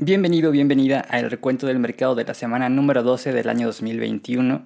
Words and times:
Bienvenido, 0.00 0.52
bienvenida 0.52 1.00
al 1.00 1.28
recuento 1.28 1.66
del 1.66 1.80
mercado 1.80 2.14
de 2.14 2.24
la 2.24 2.32
semana 2.32 2.68
número 2.68 3.02
12 3.02 3.32
del 3.32 3.48
año 3.48 3.66
2021. 3.66 4.62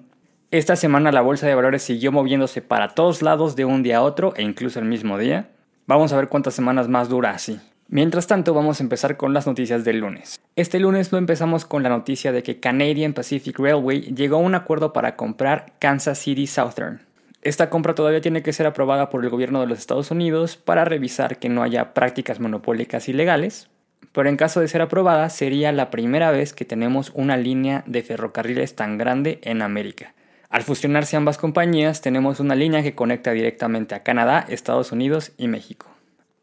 Esta 0.51 0.75
semana 0.75 1.11
la 1.11 1.21
bolsa 1.21 1.47
de 1.47 1.55
valores 1.55 1.81
siguió 1.81 2.11
moviéndose 2.11 2.61
para 2.61 2.89
todos 2.89 3.23
lados 3.23 3.55
de 3.55 3.65
un 3.65 3.81
día 3.81 3.97
a 3.97 4.03
otro 4.03 4.35
e 4.35 4.43
incluso 4.43 4.77
el 4.77 4.85
mismo 4.85 5.17
día. 5.17 5.49
Vamos 5.87 6.13
a 6.13 6.17
ver 6.17 6.27
cuántas 6.27 6.53
semanas 6.53 6.87
más 6.87 7.09
dura 7.09 7.31
así. 7.31 7.59
Mientras 7.87 8.27
tanto, 8.27 8.53
vamos 8.53 8.79
a 8.79 8.83
empezar 8.83 9.17
con 9.17 9.33
las 9.33 9.47
noticias 9.47 9.83
del 9.83 10.01
lunes. 10.01 10.39
Este 10.55 10.79
lunes 10.79 11.11
lo 11.11 11.17
empezamos 11.17 11.65
con 11.65 11.81
la 11.81 11.89
noticia 11.89 12.31
de 12.31 12.43
que 12.43 12.59
Canadian 12.59 13.13
Pacific 13.13 13.57
Railway 13.57 14.13
llegó 14.13 14.35
a 14.35 14.41
un 14.41 14.53
acuerdo 14.53 14.93
para 14.93 15.15
comprar 15.15 15.73
Kansas 15.79 16.19
City 16.19 16.45
Southern. 16.45 17.01
Esta 17.41 17.71
compra 17.71 17.95
todavía 17.95 18.21
tiene 18.21 18.43
que 18.43 18.53
ser 18.53 18.67
aprobada 18.67 19.09
por 19.09 19.23
el 19.23 19.31
gobierno 19.31 19.61
de 19.61 19.67
los 19.67 19.79
Estados 19.79 20.11
Unidos 20.11 20.57
para 20.57 20.85
revisar 20.85 21.39
que 21.39 21.49
no 21.49 21.63
haya 21.63 21.95
prácticas 21.95 22.39
monopólicas 22.39 23.09
ilegales, 23.09 23.67
pero 24.13 24.29
en 24.29 24.37
caso 24.37 24.61
de 24.61 24.67
ser 24.69 24.81
aprobada 24.81 25.29
sería 25.29 25.71
la 25.71 25.91
primera 25.91 26.31
vez 26.31 26.53
que 26.53 26.65
tenemos 26.65 27.11
una 27.15 27.35
línea 27.35 27.83
de 27.85 28.03
ferrocarriles 28.03 28.75
tan 28.75 28.97
grande 28.97 29.39
en 29.41 29.61
América. 29.61 30.13
Al 30.49 30.61
fusionarse 30.61 31.17
ambas 31.17 31.37
compañías 31.37 32.01
tenemos 32.01 32.39
una 32.39 32.55
línea 32.55 32.83
que 32.83 32.93
conecta 32.93 33.31
directamente 33.31 33.95
a 33.95 34.03
Canadá, 34.03 34.45
Estados 34.47 34.91
Unidos 34.91 35.31
y 35.37 35.47
México. 35.47 35.87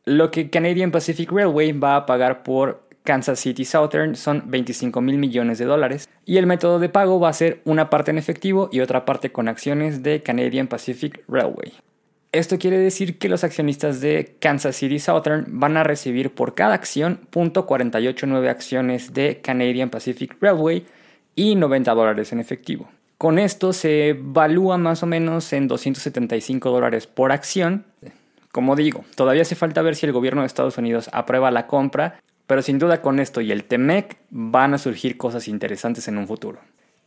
Lo 0.04 0.32
que 0.32 0.50
Canadian 0.50 0.90
Pacific 0.90 1.30
Railway 1.30 1.72
va 1.72 1.94
a 1.94 2.06
pagar 2.06 2.42
por 2.42 2.88
Kansas 3.04 3.38
City 3.38 3.64
Southern 3.64 4.16
son 4.16 4.44
25 4.46 5.00
mil 5.00 5.18
millones 5.18 5.58
de 5.58 5.64
dólares 5.64 6.08
y 6.26 6.38
el 6.38 6.46
método 6.46 6.80
de 6.80 6.88
pago 6.88 7.20
va 7.20 7.28
a 7.28 7.34
ser 7.34 7.60
una 7.64 7.88
parte 7.88 8.10
en 8.10 8.18
efectivo 8.18 8.68
y 8.72 8.80
otra 8.80 9.04
parte 9.04 9.30
con 9.32 9.48
acciones 9.48 10.02
de 10.02 10.22
Canadian 10.22 10.66
Pacific 10.66 11.22
Railway. 11.28 11.72
Esto 12.32 12.58
quiere 12.58 12.78
decir 12.78 13.18
que 13.18 13.28
los 13.28 13.42
accionistas 13.42 14.00
de 14.00 14.36
Kansas 14.38 14.76
City 14.76 15.00
Southern 15.00 15.46
van 15.48 15.76
a 15.76 15.82
recibir 15.82 16.32
por 16.32 16.54
cada 16.54 16.74
acción 16.74 17.18
.489 17.32 18.48
acciones 18.48 19.12
de 19.12 19.40
Canadian 19.40 19.90
Pacific 19.90 20.36
Railway 20.40 20.86
y 21.34 21.56
90 21.56 21.92
dólares 21.92 22.30
en 22.32 22.38
efectivo. 22.38 22.88
Con 23.18 23.40
esto 23.40 23.72
se 23.72 24.10
evalúa 24.10 24.78
más 24.78 25.02
o 25.02 25.06
menos 25.06 25.52
en 25.52 25.66
275 25.66 26.70
dólares 26.70 27.08
por 27.08 27.32
acción. 27.32 27.84
Como 28.52 28.76
digo, 28.76 29.04
todavía 29.16 29.42
hace 29.42 29.56
falta 29.56 29.82
ver 29.82 29.96
si 29.96 30.06
el 30.06 30.12
gobierno 30.12 30.42
de 30.42 30.46
Estados 30.46 30.78
Unidos 30.78 31.10
aprueba 31.12 31.50
la 31.50 31.66
compra, 31.66 32.20
pero 32.46 32.62
sin 32.62 32.78
duda 32.78 33.02
con 33.02 33.18
esto 33.18 33.40
y 33.40 33.50
el 33.50 33.64
TEMEC 33.64 34.16
van 34.30 34.72
a 34.74 34.78
surgir 34.78 35.16
cosas 35.16 35.48
interesantes 35.48 36.06
en 36.06 36.16
un 36.16 36.28
futuro. 36.28 36.60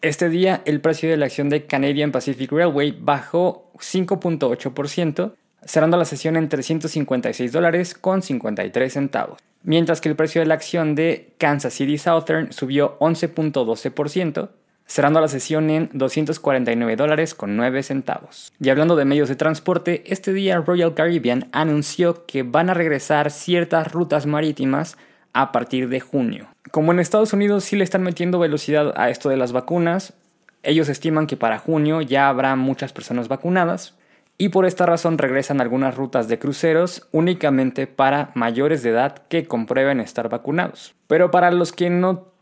Este 0.04 0.28
día 0.28 0.62
el 0.66 0.82
precio 0.82 1.10
de 1.10 1.16
la 1.16 1.28
acción 1.28 1.48
de 1.48 1.66
Canadian 1.66 2.12
Pacific 2.12 2.52
Railway 2.52 2.92
bajó 3.00 3.72
5.8%, 3.76 5.32
cerrando 5.64 5.96
la 5.96 6.04
sesión 6.04 6.36
en 6.36 6.50
356 6.50 7.54
dólares 7.54 7.94
con 7.96 8.22
53 8.22 8.92
centavos, 8.92 9.40
mientras 9.64 10.02
que 10.02 10.10
el 10.10 10.18
precio 10.18 10.42
de 10.42 10.48
la 10.48 10.56
acción 10.56 10.94
de 10.96 11.34
Kansas 11.38 11.76
City 11.76 11.98
Southern 11.98 12.52
subió 12.52 13.00
11.12%, 13.00 14.50
cerrando 14.86 15.22
la 15.22 15.30
sesión 15.30 15.70
en 15.70 15.90
249 15.94 16.98
dólares 16.98 17.34
con 17.34 17.56
9 17.56 17.82
centavos. 17.82 18.52
Y 18.60 18.68
hablando 18.72 18.98
de 18.98 19.06
medios 19.06 19.30
de 19.30 19.38
transporte, 19.38 20.04
este 20.06 20.34
día 20.34 20.58
Royal 20.58 20.96
Caribbean 20.96 21.48
anunció 21.54 22.26
que 22.26 22.44
van 22.44 22.70
a 22.70 22.74
regresar 22.74 23.32
ciertas 23.32 23.94
rutas 23.94 24.26
marítimas 24.26 24.98
a 25.32 25.54
partir 25.54 25.88
de 25.88 26.02
junio. 26.02 26.53
Como 26.72 26.92
en 26.92 27.00
Estados 27.00 27.34
Unidos 27.34 27.64
sí 27.66 27.76
le 27.76 27.84
están 27.84 28.04
metiendo 28.04 28.40
velocidad 28.40 28.94
a 28.96 29.10
esto 29.10 29.30
de 29.30 29.38
las 29.38 29.52
vacunas, 29.52 30.14
ellos 30.64 30.90
estiman 30.90 31.28
que 31.28 31.38
para 31.38 31.60
junio 31.60 32.02
ya 32.02 32.30
habrá 32.30 32.56
muchas 32.56 32.94
personas 32.94 33.28
vacunadas 33.28 33.96
y 34.38 34.50
por 34.50 34.66
esta 34.66 34.86
razón 34.86 35.18
regresan 35.18 35.62
algunas 35.62 35.96
rutas 35.96 36.28
de 36.28 36.40
cruceros 36.40 37.08
únicamente 37.12 37.86
para 37.86 38.32
mayores 38.34 38.82
de 38.82 38.92
edad 38.92 39.24
que 39.28 39.46
comprueben 39.46 40.00
estar 40.00 40.30
vacunados. 40.30 40.96
Pero 41.08 41.32
para 41.32 41.52
los 41.52 41.72
que 41.72 41.90
no 41.90 42.34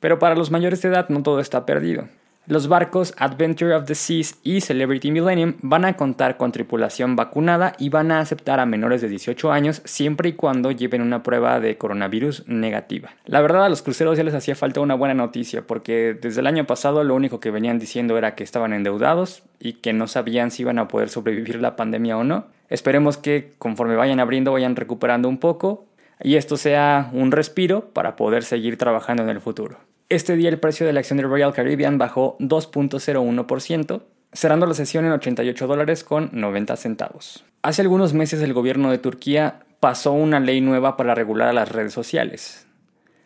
pero 0.00 0.18
para 0.18 0.34
los 0.34 0.50
mayores 0.50 0.82
de 0.82 0.88
edad 0.88 1.08
no 1.10 1.22
todo 1.22 1.38
está 1.38 1.64
perdido. 1.64 2.08
Los 2.48 2.66
barcos 2.66 3.14
Adventure 3.18 3.72
of 3.72 3.84
the 3.84 3.94
Seas 3.94 4.36
y 4.42 4.62
Celebrity 4.62 5.12
Millennium 5.12 5.54
van 5.62 5.84
a 5.84 5.96
contar 5.96 6.36
con 6.36 6.50
tripulación 6.50 7.14
vacunada 7.14 7.74
y 7.78 7.88
van 7.88 8.10
a 8.10 8.18
aceptar 8.18 8.58
a 8.58 8.66
menores 8.66 9.00
de 9.00 9.06
18 9.06 9.52
años 9.52 9.80
siempre 9.84 10.30
y 10.30 10.32
cuando 10.32 10.72
lleven 10.72 11.02
una 11.02 11.22
prueba 11.22 11.60
de 11.60 11.78
coronavirus 11.78 12.48
negativa. 12.48 13.10
La 13.26 13.40
verdad 13.42 13.66
a 13.66 13.68
los 13.68 13.82
cruceros 13.82 14.18
ya 14.18 14.24
les 14.24 14.34
hacía 14.34 14.56
falta 14.56 14.80
una 14.80 14.96
buena 14.96 15.14
noticia 15.14 15.62
porque 15.62 16.18
desde 16.20 16.40
el 16.40 16.48
año 16.48 16.66
pasado 16.66 17.04
lo 17.04 17.14
único 17.14 17.38
que 17.38 17.52
venían 17.52 17.78
diciendo 17.78 18.18
era 18.18 18.34
que 18.34 18.42
estaban 18.42 18.72
endeudados 18.72 19.44
y 19.60 19.74
que 19.74 19.92
no 19.92 20.08
sabían 20.08 20.50
si 20.50 20.62
iban 20.62 20.80
a 20.80 20.88
poder 20.88 21.10
sobrevivir 21.10 21.60
la 21.60 21.76
pandemia 21.76 22.18
o 22.18 22.24
no. 22.24 22.46
Esperemos 22.68 23.18
que 23.18 23.52
conforme 23.58 23.94
vayan 23.94 24.18
abriendo 24.18 24.50
vayan 24.50 24.74
recuperando 24.74 25.28
un 25.28 25.38
poco 25.38 25.84
y 26.20 26.34
esto 26.34 26.56
sea 26.56 27.08
un 27.12 27.30
respiro 27.30 27.90
para 27.92 28.16
poder 28.16 28.42
seguir 28.42 28.78
trabajando 28.78 29.22
en 29.22 29.28
el 29.28 29.40
futuro. 29.40 29.91
Este 30.12 30.36
día 30.36 30.50
el 30.50 30.60
precio 30.60 30.84
de 30.84 30.92
la 30.92 31.00
acción 31.00 31.16
de 31.16 31.22
Royal 31.22 31.54
Caribbean 31.54 31.96
bajó 31.96 32.36
2.01%, 32.38 34.02
cerrando 34.34 34.66
la 34.66 34.74
sesión 34.74 35.06
en 35.06 35.12
88 35.12 35.66
dólares 35.66 36.04
con 36.04 36.28
90 36.34 36.76
centavos. 36.76 37.46
Hace 37.62 37.80
algunos 37.80 38.12
meses 38.12 38.42
el 38.42 38.52
gobierno 38.52 38.90
de 38.90 38.98
Turquía 38.98 39.60
pasó 39.80 40.12
una 40.12 40.38
ley 40.38 40.60
nueva 40.60 40.98
para 40.98 41.14
regular 41.14 41.54
las 41.54 41.72
redes 41.72 41.94
sociales. 41.94 42.66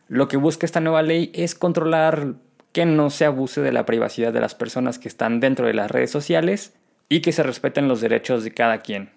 Lo 0.07 0.29
que 0.29 0.37
busca 0.37 0.65
esta 0.65 0.79
nueva 0.79 1.03
ley 1.03 1.33
es 1.35 1.57
controlar 1.57 2.35
que 2.71 2.87
no 2.87 3.11
se 3.11 3.25
abuse 3.25 3.63
de 3.63 3.73
la 3.73 3.85
privacidad 3.85 4.33
de 4.33 4.41
las 4.41 4.55
personas 4.55 5.01
que 5.01 5.09
están 5.09 5.41
dentro 5.41 5.67
de 5.67 5.75
las 5.75 5.91
redes 5.91 6.13
sociales 6.13 6.77
y 7.09 7.21
que 7.21 7.33
se 7.33 7.43
respeten 7.43 7.89
los 7.89 8.01
derechos 8.01 8.45
de 8.45 8.53
cada 8.53 8.79
quien. 8.79 9.16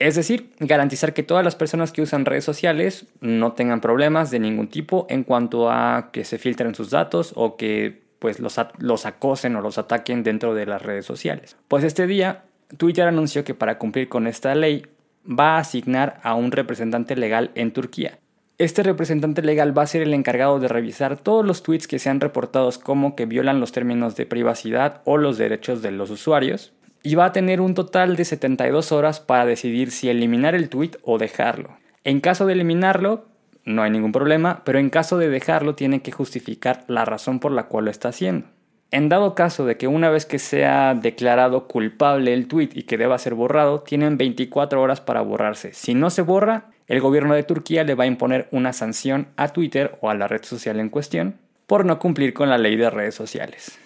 Es 0.00 0.14
decir, 0.14 0.50
garantizar 0.58 1.12
que 1.12 1.22
todas 1.22 1.44
las 1.44 1.56
personas 1.56 1.92
que 1.92 2.00
usan 2.00 2.24
redes 2.24 2.42
sociales 2.42 3.06
no 3.20 3.52
tengan 3.52 3.82
problemas 3.82 4.30
de 4.30 4.38
ningún 4.38 4.68
tipo 4.68 5.06
en 5.10 5.24
cuanto 5.24 5.70
a 5.70 6.08
que 6.10 6.24
se 6.24 6.38
filtren 6.38 6.74
sus 6.74 6.88
datos 6.88 7.34
o 7.36 7.58
que 7.58 8.00
pues 8.18 8.40
los, 8.40 8.58
los 8.78 9.04
acosen 9.04 9.56
o 9.56 9.60
los 9.60 9.76
ataquen 9.76 10.22
dentro 10.22 10.54
de 10.54 10.64
las 10.64 10.80
redes 10.80 11.04
sociales. 11.04 11.58
Pues 11.68 11.84
este 11.84 12.06
día 12.06 12.44
Twitter 12.78 13.06
anunció 13.06 13.44
que 13.44 13.54
para 13.54 13.76
cumplir 13.76 14.08
con 14.08 14.26
esta 14.26 14.54
ley 14.54 14.86
va 15.28 15.56
a 15.56 15.58
asignar 15.58 16.18
a 16.22 16.34
un 16.34 16.50
representante 16.50 17.14
legal 17.14 17.50
en 17.54 17.70
Turquía. 17.70 18.18
Este 18.56 18.82
representante 18.82 19.42
legal 19.42 19.76
va 19.76 19.82
a 19.82 19.86
ser 19.86 20.00
el 20.00 20.14
encargado 20.14 20.60
de 20.60 20.68
revisar 20.68 21.18
todos 21.18 21.44
los 21.44 21.62
tweets 21.62 21.86
que 21.86 21.98
sean 21.98 22.20
reportados 22.20 22.78
como 22.78 23.16
que 23.16 23.26
violan 23.26 23.60
los 23.60 23.72
términos 23.72 24.16
de 24.16 24.24
privacidad 24.24 25.02
o 25.04 25.18
los 25.18 25.36
derechos 25.36 25.82
de 25.82 25.90
los 25.90 26.08
usuarios 26.08 26.72
y 27.02 27.14
va 27.14 27.26
a 27.26 27.32
tener 27.32 27.60
un 27.60 27.74
total 27.74 28.16
de 28.16 28.24
72 28.24 28.92
horas 28.92 29.20
para 29.20 29.46
decidir 29.46 29.90
si 29.90 30.08
eliminar 30.08 30.54
el 30.54 30.68
tweet 30.68 30.92
o 31.02 31.18
dejarlo. 31.18 31.76
En 32.04 32.20
caso 32.20 32.46
de 32.46 32.54
eliminarlo, 32.54 33.26
no 33.64 33.82
hay 33.82 33.90
ningún 33.90 34.12
problema, 34.12 34.62
pero 34.64 34.78
en 34.78 34.90
caso 34.90 35.18
de 35.18 35.28
dejarlo 35.28 35.74
tiene 35.74 36.02
que 36.02 36.12
justificar 36.12 36.84
la 36.88 37.04
razón 37.04 37.40
por 37.40 37.52
la 37.52 37.64
cual 37.64 37.86
lo 37.86 37.90
está 37.90 38.08
haciendo. 38.08 38.46
En 38.92 39.08
dado 39.08 39.36
caso 39.36 39.66
de 39.66 39.76
que 39.76 39.86
una 39.86 40.10
vez 40.10 40.26
que 40.26 40.40
sea 40.40 40.94
declarado 40.94 41.68
culpable 41.68 42.34
el 42.34 42.48
tweet 42.48 42.70
y 42.74 42.82
que 42.82 42.98
deba 42.98 43.18
ser 43.18 43.34
borrado, 43.34 43.82
tienen 43.82 44.18
24 44.18 44.82
horas 44.82 45.00
para 45.00 45.20
borrarse. 45.20 45.72
Si 45.72 45.94
no 45.94 46.10
se 46.10 46.22
borra, 46.22 46.70
el 46.88 47.00
gobierno 47.00 47.34
de 47.34 47.44
Turquía 47.44 47.84
le 47.84 47.94
va 47.94 48.04
a 48.04 48.08
imponer 48.08 48.48
una 48.50 48.72
sanción 48.72 49.28
a 49.36 49.48
Twitter 49.48 49.96
o 50.00 50.10
a 50.10 50.14
la 50.14 50.26
red 50.26 50.42
social 50.42 50.80
en 50.80 50.88
cuestión 50.88 51.36
por 51.68 51.84
no 51.84 52.00
cumplir 52.00 52.34
con 52.34 52.50
la 52.50 52.58
ley 52.58 52.74
de 52.74 52.90
redes 52.90 53.14
sociales. 53.14 53.78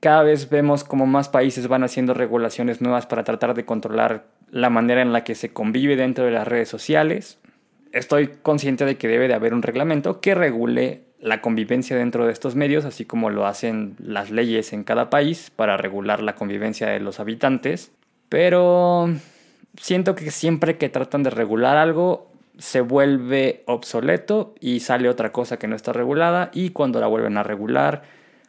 Cada 0.00 0.22
vez 0.22 0.50
vemos 0.50 0.84
como 0.84 1.06
más 1.06 1.28
países 1.28 1.68
van 1.68 1.84
haciendo 1.84 2.14
regulaciones 2.14 2.80
nuevas 2.80 3.06
para 3.06 3.24
tratar 3.24 3.54
de 3.54 3.64
controlar 3.64 4.24
la 4.50 4.70
manera 4.70 5.02
en 5.02 5.12
la 5.12 5.24
que 5.24 5.34
se 5.34 5.52
convive 5.52 5.96
dentro 5.96 6.24
de 6.24 6.30
las 6.30 6.46
redes 6.46 6.68
sociales. 6.68 7.38
Estoy 7.92 8.28
consciente 8.42 8.84
de 8.84 8.96
que 8.96 9.08
debe 9.08 9.28
de 9.28 9.34
haber 9.34 9.54
un 9.54 9.62
reglamento 9.62 10.20
que 10.20 10.34
regule 10.34 11.02
la 11.20 11.40
convivencia 11.40 11.96
dentro 11.96 12.26
de 12.26 12.32
estos 12.32 12.56
medios, 12.56 12.84
así 12.84 13.04
como 13.04 13.30
lo 13.30 13.46
hacen 13.46 13.94
las 13.98 14.30
leyes 14.30 14.72
en 14.72 14.82
cada 14.82 15.08
país 15.08 15.50
para 15.54 15.76
regular 15.76 16.20
la 16.20 16.34
convivencia 16.34 16.88
de 16.88 16.98
los 16.98 17.20
habitantes. 17.20 17.92
Pero 18.28 19.08
siento 19.80 20.14
que 20.14 20.30
siempre 20.30 20.78
que 20.78 20.88
tratan 20.88 21.22
de 21.22 21.30
regular 21.30 21.76
algo, 21.76 22.32
se 22.58 22.80
vuelve 22.80 23.62
obsoleto 23.66 24.54
y 24.60 24.80
sale 24.80 25.08
otra 25.08 25.32
cosa 25.32 25.58
que 25.58 25.68
no 25.68 25.76
está 25.76 25.92
regulada 25.92 26.50
y 26.52 26.70
cuando 26.70 27.00
la 27.00 27.06
vuelven 27.06 27.38
a 27.38 27.42
regular, 27.42 28.02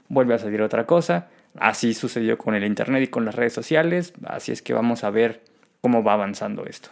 vuelve 0.10 0.34
a 0.34 0.40
salir 0.40 0.62
otra 0.62 0.86
cosa. 0.86 1.28
Así 1.60 1.94
sucedió 1.94 2.38
con 2.38 2.56
el 2.56 2.64
Internet 2.64 3.04
y 3.04 3.08
con 3.08 3.26
las 3.26 3.36
redes 3.36 3.54
sociales, 3.54 4.14
así 4.26 4.52
es 4.52 4.62
que 4.62 4.74
vamos 4.74 5.04
a 5.04 5.10
ver 5.10 5.42
cómo 5.82 6.04
va 6.04 6.14
avanzando 6.14 6.66
esto. 6.66 6.90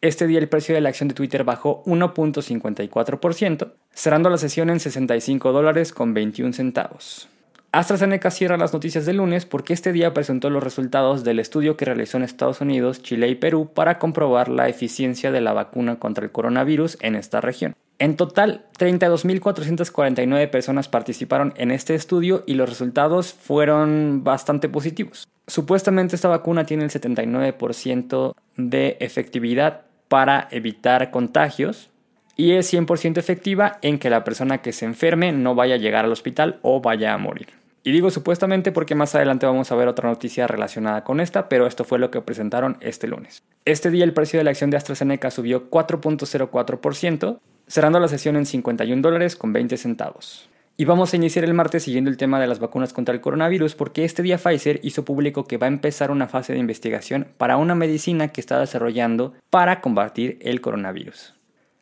Este 0.00 0.26
día 0.26 0.38
el 0.38 0.48
precio 0.48 0.74
de 0.74 0.80
la 0.80 0.90
acción 0.90 1.08
de 1.08 1.14
Twitter 1.14 1.44
bajó 1.44 1.82
1.54%, 1.84 3.72
cerrando 3.92 4.30
la 4.30 4.38
sesión 4.38 4.70
en 4.70 4.80
65 4.80 5.52
dólares 5.52 5.92
con 5.92 6.14
21 6.14 6.52
centavos. 6.52 7.28
AstraZeneca 7.78 8.30
cierra 8.30 8.56
las 8.56 8.72
noticias 8.72 9.04
del 9.04 9.18
lunes 9.18 9.44
porque 9.44 9.74
este 9.74 9.92
día 9.92 10.14
presentó 10.14 10.48
los 10.48 10.62
resultados 10.62 11.24
del 11.24 11.38
estudio 11.38 11.76
que 11.76 11.84
realizó 11.84 12.16
en 12.16 12.22
Estados 12.22 12.62
Unidos, 12.62 13.02
Chile 13.02 13.28
y 13.28 13.34
Perú 13.34 13.70
para 13.74 13.98
comprobar 13.98 14.48
la 14.48 14.70
eficiencia 14.70 15.30
de 15.30 15.42
la 15.42 15.52
vacuna 15.52 15.98
contra 15.98 16.24
el 16.24 16.32
coronavirus 16.32 16.96
en 17.02 17.16
esta 17.16 17.42
región. 17.42 17.74
En 17.98 18.16
total, 18.16 18.64
32.449 18.78 20.48
personas 20.48 20.88
participaron 20.88 21.52
en 21.58 21.70
este 21.70 21.94
estudio 21.94 22.44
y 22.46 22.54
los 22.54 22.66
resultados 22.66 23.34
fueron 23.34 24.24
bastante 24.24 24.70
positivos. 24.70 25.28
Supuestamente 25.46 26.16
esta 26.16 26.28
vacuna 26.28 26.64
tiene 26.64 26.84
el 26.84 26.90
79% 26.90 28.34
de 28.56 28.96
efectividad 29.00 29.82
para 30.08 30.48
evitar 30.50 31.10
contagios 31.10 31.90
y 32.36 32.52
es 32.52 32.72
100% 32.72 33.18
efectiva 33.18 33.78
en 33.82 33.98
que 33.98 34.08
la 34.08 34.24
persona 34.24 34.62
que 34.62 34.72
se 34.72 34.86
enferme 34.86 35.32
no 35.32 35.54
vaya 35.54 35.74
a 35.74 35.78
llegar 35.78 36.06
al 36.06 36.12
hospital 36.12 36.58
o 36.62 36.80
vaya 36.80 37.12
a 37.12 37.18
morir. 37.18 37.48
Y 37.86 37.92
digo 37.92 38.10
supuestamente 38.10 38.72
porque 38.72 38.96
más 38.96 39.14
adelante 39.14 39.46
vamos 39.46 39.70
a 39.70 39.76
ver 39.76 39.86
otra 39.86 40.08
noticia 40.08 40.48
relacionada 40.48 41.04
con 41.04 41.20
esta, 41.20 41.48
pero 41.48 41.68
esto 41.68 41.84
fue 41.84 42.00
lo 42.00 42.10
que 42.10 42.20
presentaron 42.20 42.78
este 42.80 43.06
lunes. 43.06 43.44
Este 43.64 43.92
día 43.92 44.02
el 44.02 44.12
precio 44.12 44.40
de 44.40 44.44
la 44.44 44.50
acción 44.50 44.70
de 44.70 44.76
AstraZeneca 44.76 45.30
subió 45.30 45.70
4.04%, 45.70 47.38
cerrando 47.68 48.00
la 48.00 48.08
sesión 48.08 48.34
en 48.34 48.44
51 48.44 49.00
dólares 49.00 49.36
con 49.36 49.52
20 49.52 49.76
centavos. 49.76 50.48
Y 50.76 50.84
vamos 50.84 51.12
a 51.12 51.16
iniciar 51.16 51.44
el 51.44 51.54
martes 51.54 51.84
siguiendo 51.84 52.10
el 52.10 52.16
tema 52.16 52.40
de 52.40 52.48
las 52.48 52.58
vacunas 52.58 52.92
contra 52.92 53.14
el 53.14 53.20
coronavirus 53.20 53.76
porque 53.76 54.04
este 54.04 54.24
día 54.24 54.38
Pfizer 54.38 54.80
hizo 54.82 55.04
público 55.04 55.44
que 55.44 55.56
va 55.56 55.66
a 55.66 55.68
empezar 55.68 56.10
una 56.10 56.26
fase 56.26 56.54
de 56.54 56.58
investigación 56.58 57.28
para 57.38 57.56
una 57.56 57.76
medicina 57.76 58.32
que 58.32 58.40
está 58.40 58.58
desarrollando 58.58 59.34
para 59.48 59.80
combatir 59.80 60.40
el 60.40 60.60
coronavirus. 60.60 61.36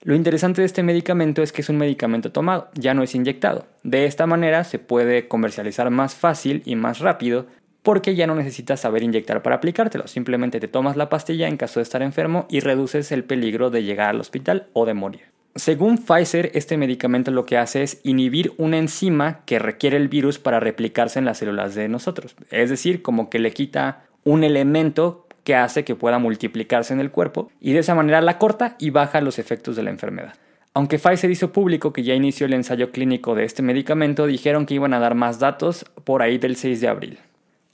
Lo 0.05 0.15
interesante 0.15 0.61
de 0.61 0.67
este 0.67 0.83
medicamento 0.83 1.43
es 1.43 1.51
que 1.51 1.63
es 1.63 1.71
un 1.71 1.79
medicamento 1.79 2.31
tomado, 2.31 2.69
ya 2.75 2.93
no 2.93 3.03
es 3.03 3.15
inyectado. 3.15 3.67
De 3.85 4.05
esta 4.05 4.27
manera 4.27 4.63
se 4.65 4.79
puede 4.79 5.29
comercializar 5.29 5.89
más 5.89 6.15
fácil 6.15 6.61
y 6.67 6.77
más 6.77 6.99
rápido 6.99 7.47
porque 7.83 8.15
ya 8.15 8.27
no 8.27 8.35
necesitas 8.35 8.81
saber 8.81 9.03
inyectar 9.03 9.41
para 9.43 9.57
aplicártelo, 9.57 10.07
simplemente 10.07 10.61
te 10.61 10.69
tomas 10.69 10.99
la 10.99 11.09
pastilla 11.09 11.49
en 11.49 11.57
caso 11.57 11.81
de 11.81 11.85
estar 11.85 12.03
enfermo 12.03 12.47
y 12.51 12.61
reduces 12.61 13.13
el 13.13 13.25
peligro 13.25 13.71
de 13.71 13.83
llegar 13.83 14.11
al 14.11 14.21
hospital 14.21 14.69
o 14.75 14.85
de 14.85 14.93
morir. 14.93 15.23
Según 15.55 15.97
Pfizer, 15.97 16.51
este 16.53 16.77
medicamento 16.77 17.31
lo 17.31 17.47
que 17.47 17.57
hace 17.57 17.83
es 17.83 18.01
inhibir 18.03 18.53
una 18.59 18.77
enzima 18.77 19.41
que 19.47 19.59
requiere 19.59 19.97
el 19.97 20.09
virus 20.09 20.39
para 20.39 20.61
replicarse 20.61 21.19
en 21.19 21.25
las 21.25 21.39
células 21.39 21.75
de 21.75 21.89
nosotros. 21.89 22.37
Es 22.51 22.69
decir, 22.69 23.01
como 23.01 23.31
que 23.31 23.39
le 23.39 23.53
quita 23.53 24.05
un 24.25 24.45
elemento 24.45 25.24
que 25.45 25.55
hace 25.55 25.85
que 25.85 25.95
pueda 25.95 26.19
multiplicarse 26.19 26.93
en 26.93 27.01
el 27.01 27.11
cuerpo 27.11 27.51
y 27.61 27.73
de 27.73 27.81
esa 27.81 27.95
manera 27.95 28.21
la 28.21 28.39
corta 28.39 28.77
y 28.79 28.91
baja 28.91 29.21
los 29.21 29.39
efectos 29.39 29.77
de 29.77 29.83
la 29.83 29.91
enfermedad. 29.91 30.35
Aunque 30.77 30.99
Pfizer 30.99 31.31
hizo 31.31 31.53
público 31.53 31.93
que 31.93 32.03
ya 32.03 32.15
inició 32.15 32.47
el 32.47 32.55
ensayo 32.55 32.91
clínico 32.91 33.37
de 33.37 33.45
este 33.45 33.63
medicamento, 33.63 34.27
dijeron 34.27 34.67
que 34.67 34.75
iban 34.75 34.93
a 34.93 34.99
dar 34.99 35.15
más 35.15 35.39
datos 35.39 35.85
por 36.03 36.23
ahí 36.23 36.39
del 36.39 36.57
6 36.57 36.81
de 36.81 36.89
abril. 36.89 37.19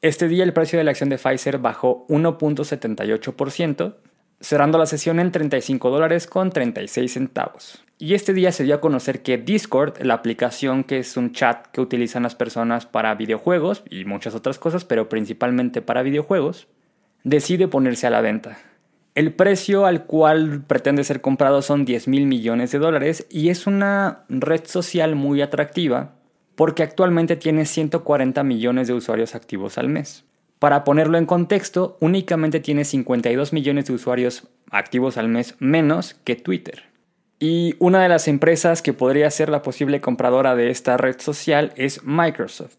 Este 0.03 0.29
día 0.29 0.45
el 0.45 0.53
precio 0.53 0.79
de 0.79 0.85
la 0.85 0.91
acción 0.91 1.09
de 1.09 1.17
Pfizer 1.17 1.59
bajó 1.59 2.07
1.78%, 2.09 3.95
cerrando 4.41 4.79
la 4.79 4.87
sesión 4.87 5.19
en 5.19 5.33
35 5.33 5.91
dólares 5.91 6.27
con 6.27 6.51
36 6.51 7.13
centavos. 7.13 7.85
Y 7.99 8.15
este 8.15 8.33
día 8.33 8.51
se 8.51 8.65
dio 8.65 8.75
a 8.75 8.81
conocer 8.81 9.23
que 9.23 9.37
Discord, 9.37 10.01
la 10.03 10.15
aplicación 10.15 10.85
que 10.85 10.99
es 10.99 11.19
un 11.19 11.33
chat 11.33 11.67
que 11.67 11.83
utilizan 11.83 12.23
las 12.23 12.35
personas 12.35 12.87
para 12.87 13.15
videojuegos 13.15 13.83
y 13.91 14.07
muchas 14.07 14.35
otras 14.35 14.59
cosas, 14.59 14.87
pero 14.87 15.11
principalmente 15.11 15.83
para 15.83 16.03
videojuegos, 16.03 16.67
decide 17.25 17.69
ponerse 17.69 18.07
a 18.07 18.11
la 18.11 18.21
venta. 18.21 18.59
El 19.15 19.33
precio 19.33 19.87
al 19.87 20.05
cual 20.05 20.63
pretende 20.67 21.05
ser 21.05 21.21
comprado 21.21 21.63
son 21.63 21.85
10 21.85 22.09
mil 22.09 22.27
millones 22.27 22.71
de 22.71 22.79
dólares 22.79 23.27
y 23.29 23.49
es 23.49 23.67
una 23.67 24.25
red 24.29 24.63
social 24.65 25.17
muy 25.17 25.43
atractiva 25.43 26.15
porque 26.55 26.83
actualmente 26.83 27.37
tiene 27.37 27.65
140 27.65 28.43
millones 28.45 28.87
de 28.87 28.95
usuarios 28.95 29.35
activos 29.35 29.79
al 29.79 29.89
mes. 29.89 30.25
Para 30.59 30.85
ponerlo 30.85 31.17
en 31.17 31.25
contexto, 31.25 31.97
únicamente 32.01 32.61
tiene 32.61 32.85
52 32.85 33.53
millones 33.55 33.87
de 33.87 33.95
usuarios 33.95 34.47
activos 34.71 35.17
al 35.17 35.29
mes 35.29 35.57
menos 35.59 36.15
que 36.23 36.37
Twitter. 36.37 36.85
Y 37.39 37.77
una 37.79 38.03
de 38.03 38.11
las 38.11 38.29
empresas 38.29 38.83
que 38.83 38.93
podría 38.93 39.31
ser 39.31 39.49
la 39.49 39.63
posible 39.63 40.03
compradora 40.03 40.55
de 40.55 40.69
esta 40.69 40.99
red 40.99 41.19
social 41.19 41.73
es 41.77 42.05
Microsoft. 42.05 42.77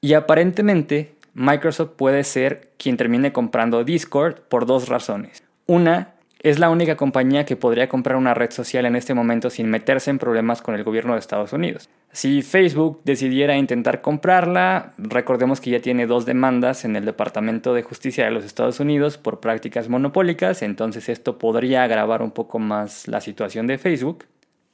Y 0.00 0.12
aparentemente 0.12 1.17
Microsoft 1.38 1.90
puede 1.96 2.24
ser 2.24 2.72
quien 2.78 2.96
termine 2.96 3.32
comprando 3.32 3.84
Discord 3.84 4.40
por 4.48 4.66
dos 4.66 4.88
razones. 4.88 5.44
Una, 5.66 6.14
es 6.42 6.58
la 6.58 6.68
única 6.68 6.96
compañía 6.96 7.44
que 7.44 7.54
podría 7.54 7.88
comprar 7.88 8.16
una 8.16 8.34
red 8.34 8.50
social 8.50 8.86
en 8.86 8.96
este 8.96 9.14
momento 9.14 9.48
sin 9.48 9.70
meterse 9.70 10.10
en 10.10 10.18
problemas 10.18 10.62
con 10.62 10.74
el 10.74 10.82
gobierno 10.82 11.12
de 11.12 11.20
Estados 11.20 11.52
Unidos. 11.52 11.88
Si 12.10 12.42
Facebook 12.42 13.02
decidiera 13.04 13.56
intentar 13.56 14.00
comprarla, 14.00 14.94
recordemos 14.98 15.60
que 15.60 15.70
ya 15.70 15.80
tiene 15.80 16.08
dos 16.08 16.26
demandas 16.26 16.84
en 16.84 16.96
el 16.96 17.04
Departamento 17.04 17.72
de 17.72 17.84
Justicia 17.84 18.24
de 18.24 18.32
los 18.32 18.44
Estados 18.44 18.80
Unidos 18.80 19.16
por 19.16 19.38
prácticas 19.38 19.88
monopólicas, 19.88 20.62
entonces 20.62 21.08
esto 21.08 21.38
podría 21.38 21.84
agravar 21.84 22.20
un 22.20 22.32
poco 22.32 22.58
más 22.58 23.06
la 23.06 23.20
situación 23.20 23.68
de 23.68 23.78
Facebook. 23.78 24.24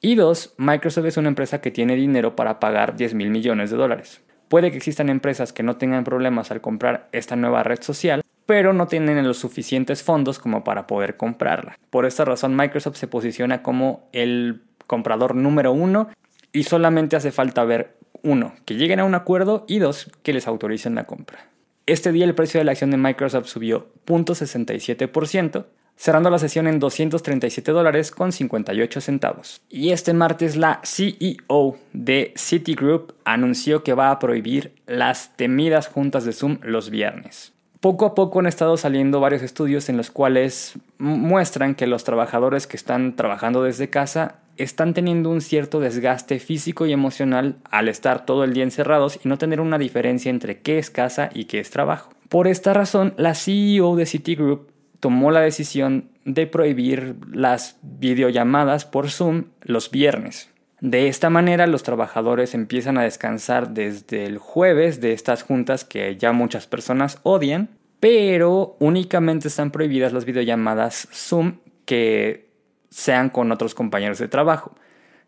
Y 0.01 0.15
dos, 0.15 0.55
Microsoft 0.57 1.05
es 1.05 1.19
una 1.19 1.29
empresa 1.29 1.61
que 1.61 1.71
tiene 1.71 1.95
dinero 1.95 2.35
para 2.35 2.59
pagar 2.59 2.97
10 2.97 3.13
mil 3.13 3.29
millones 3.29 3.71
de 3.71 3.77
dólares. 3.77 4.24
Puede 4.49 4.71
que 4.71 4.77
existan 4.77 5.09
empresas 5.09 5.53
que 5.53 5.63
no 5.63 5.77
tengan 5.77 6.05
problemas 6.05 6.51
al 6.51 6.61
comprar 6.61 7.09
esta 7.13 7.37
nueva 7.37 7.63
red 7.63 7.83
social, 7.83 8.23
pero 8.47 8.73
no 8.73 8.87
tienen 8.87 9.27
los 9.27 9.39
suficientes 9.39 10.03
fondos 10.03 10.39
como 10.39 10.65
para 10.65 10.87
poder 10.87 11.17
comprarla. 11.17 11.79
Por 11.91 12.07
esta 12.07 12.25
razón 12.25 12.57
Microsoft 12.57 12.97
se 12.97 13.09
posiciona 13.09 13.63
como 13.63 14.09
el 14.13 14.63
comprador 14.87 15.35
número 15.35 15.73
uno 15.73 16.09
y 16.53 16.65
solamente 16.65 17.17
hace 17.17 17.33
falta 17.33 17.65
ver 17.65 17.97
uno, 18.23 18.55
que 18.65 18.75
lleguen 18.75 19.01
a 19.01 19.05
un 19.05 19.15
acuerdo 19.15 19.65
y 19.69 19.79
dos, 19.79 20.11
que 20.23 20.33
les 20.33 20.47
autoricen 20.47 20.95
la 20.95 21.05
compra. 21.05 21.47
Este 21.87 22.13
día 22.13 22.25
el 22.25 22.35
precio 22.35 22.59
de 22.59 22.65
la 22.65 22.73
acción 22.73 22.91
de 22.91 22.97
Microsoft 22.97 23.47
subió 23.47 23.89
0.67%, 24.07 25.67
cerrando 25.97 26.31
la 26.31 26.39
sesión 26.39 26.67
en 26.67 26.79
237 26.79 27.73
dólares 27.73 28.11
con 28.11 28.33
58 28.33 29.01
centavos. 29.01 29.61
Y 29.69 29.91
este 29.91 30.13
martes 30.13 30.57
la 30.57 30.81
CEO 30.85 31.77
de 31.93 32.33
Citigroup 32.37 33.15
anunció 33.25 33.83
que 33.83 33.95
va 33.95 34.11
a 34.11 34.19
prohibir 34.19 34.73
las 34.87 35.37
temidas 35.37 35.89
juntas 35.89 36.25
de 36.25 36.33
Zoom 36.33 36.59
los 36.63 36.91
viernes. 36.91 37.53
Poco 37.81 38.07
a 38.07 38.15
poco 38.15 38.41
han 38.41 38.47
estado 38.47 38.79
saliendo 38.79 39.21
varios 39.21 39.43
estudios 39.43 39.91
en 39.91 39.99
los 39.99 40.11
cuales 40.11 40.79
muestran 40.97 41.75
que 41.75 41.87
los 41.87 42.03
trabajadores 42.03 42.67
que 42.67 42.79
están 42.79 43.15
trabajando 43.15 43.63
desde 43.63 43.91
casa 43.91 44.37
están 44.57 44.95
teniendo 44.95 45.31
un 45.31 45.41
cierto 45.41 45.81
desgaste 45.81 46.39
físico 46.39 46.87
y 46.87 46.93
emocional 46.93 47.57
al 47.71 47.89
estar 47.89 48.25
todo 48.25 48.45
el 48.45 48.55
día 48.55 48.65
encerrados 48.65 49.19
y 49.23 49.29
no 49.29 49.37
tener 49.37 49.61
una 49.61 49.79
diferencia 49.79 50.31
entre 50.31 50.61
qué 50.61 50.79
es 50.79 50.91
casa 50.91 51.29
y 51.35 51.45
qué 51.45 51.61
es 51.61 51.71
trabajo. 51.71 52.11
Por 52.29 52.49
esta 52.49 52.73
razón, 52.73 53.15
la 53.17 53.35
CEO 53.35 53.97
de 53.97 54.07
Citigroup 54.07 54.69
tomó 55.05 55.31
la 55.31 55.43
decisión 55.43 56.09
de 56.25 56.47
prohibir 56.47 57.17
las 57.31 57.77
videollamadas 57.83 58.87
por 58.87 59.11
Zoom 59.11 59.49
los 59.61 59.91
viernes. 59.91 60.49
De 60.81 61.09
esta 61.09 61.29
manera 61.29 61.67
los 61.67 61.83
trabajadores 61.83 62.55
empiezan 62.55 62.97
a 62.97 63.03
descansar 63.03 63.75
desde 63.75 64.25
el 64.25 64.39
jueves 64.39 65.03
de 65.03 65.13
estas 65.13 65.43
juntas 65.43 65.85
que 65.85 66.17
ya 66.17 66.33
muchas 66.33 66.67
personas 66.67 67.19
odian, 67.23 67.69
pero 68.01 68.77
únicamente 68.81 69.49
están 69.49 69.73
prohibidas 69.73 70.15
las 70.15 70.25
videollamadas 70.25 71.07
Zoom 71.13 71.59
que 71.85 72.49
sean 72.89 73.29
con 73.29 73.53
otros 73.53 73.75
compañeros 73.75 74.19
de 74.19 74.29
trabajo. 74.29 74.75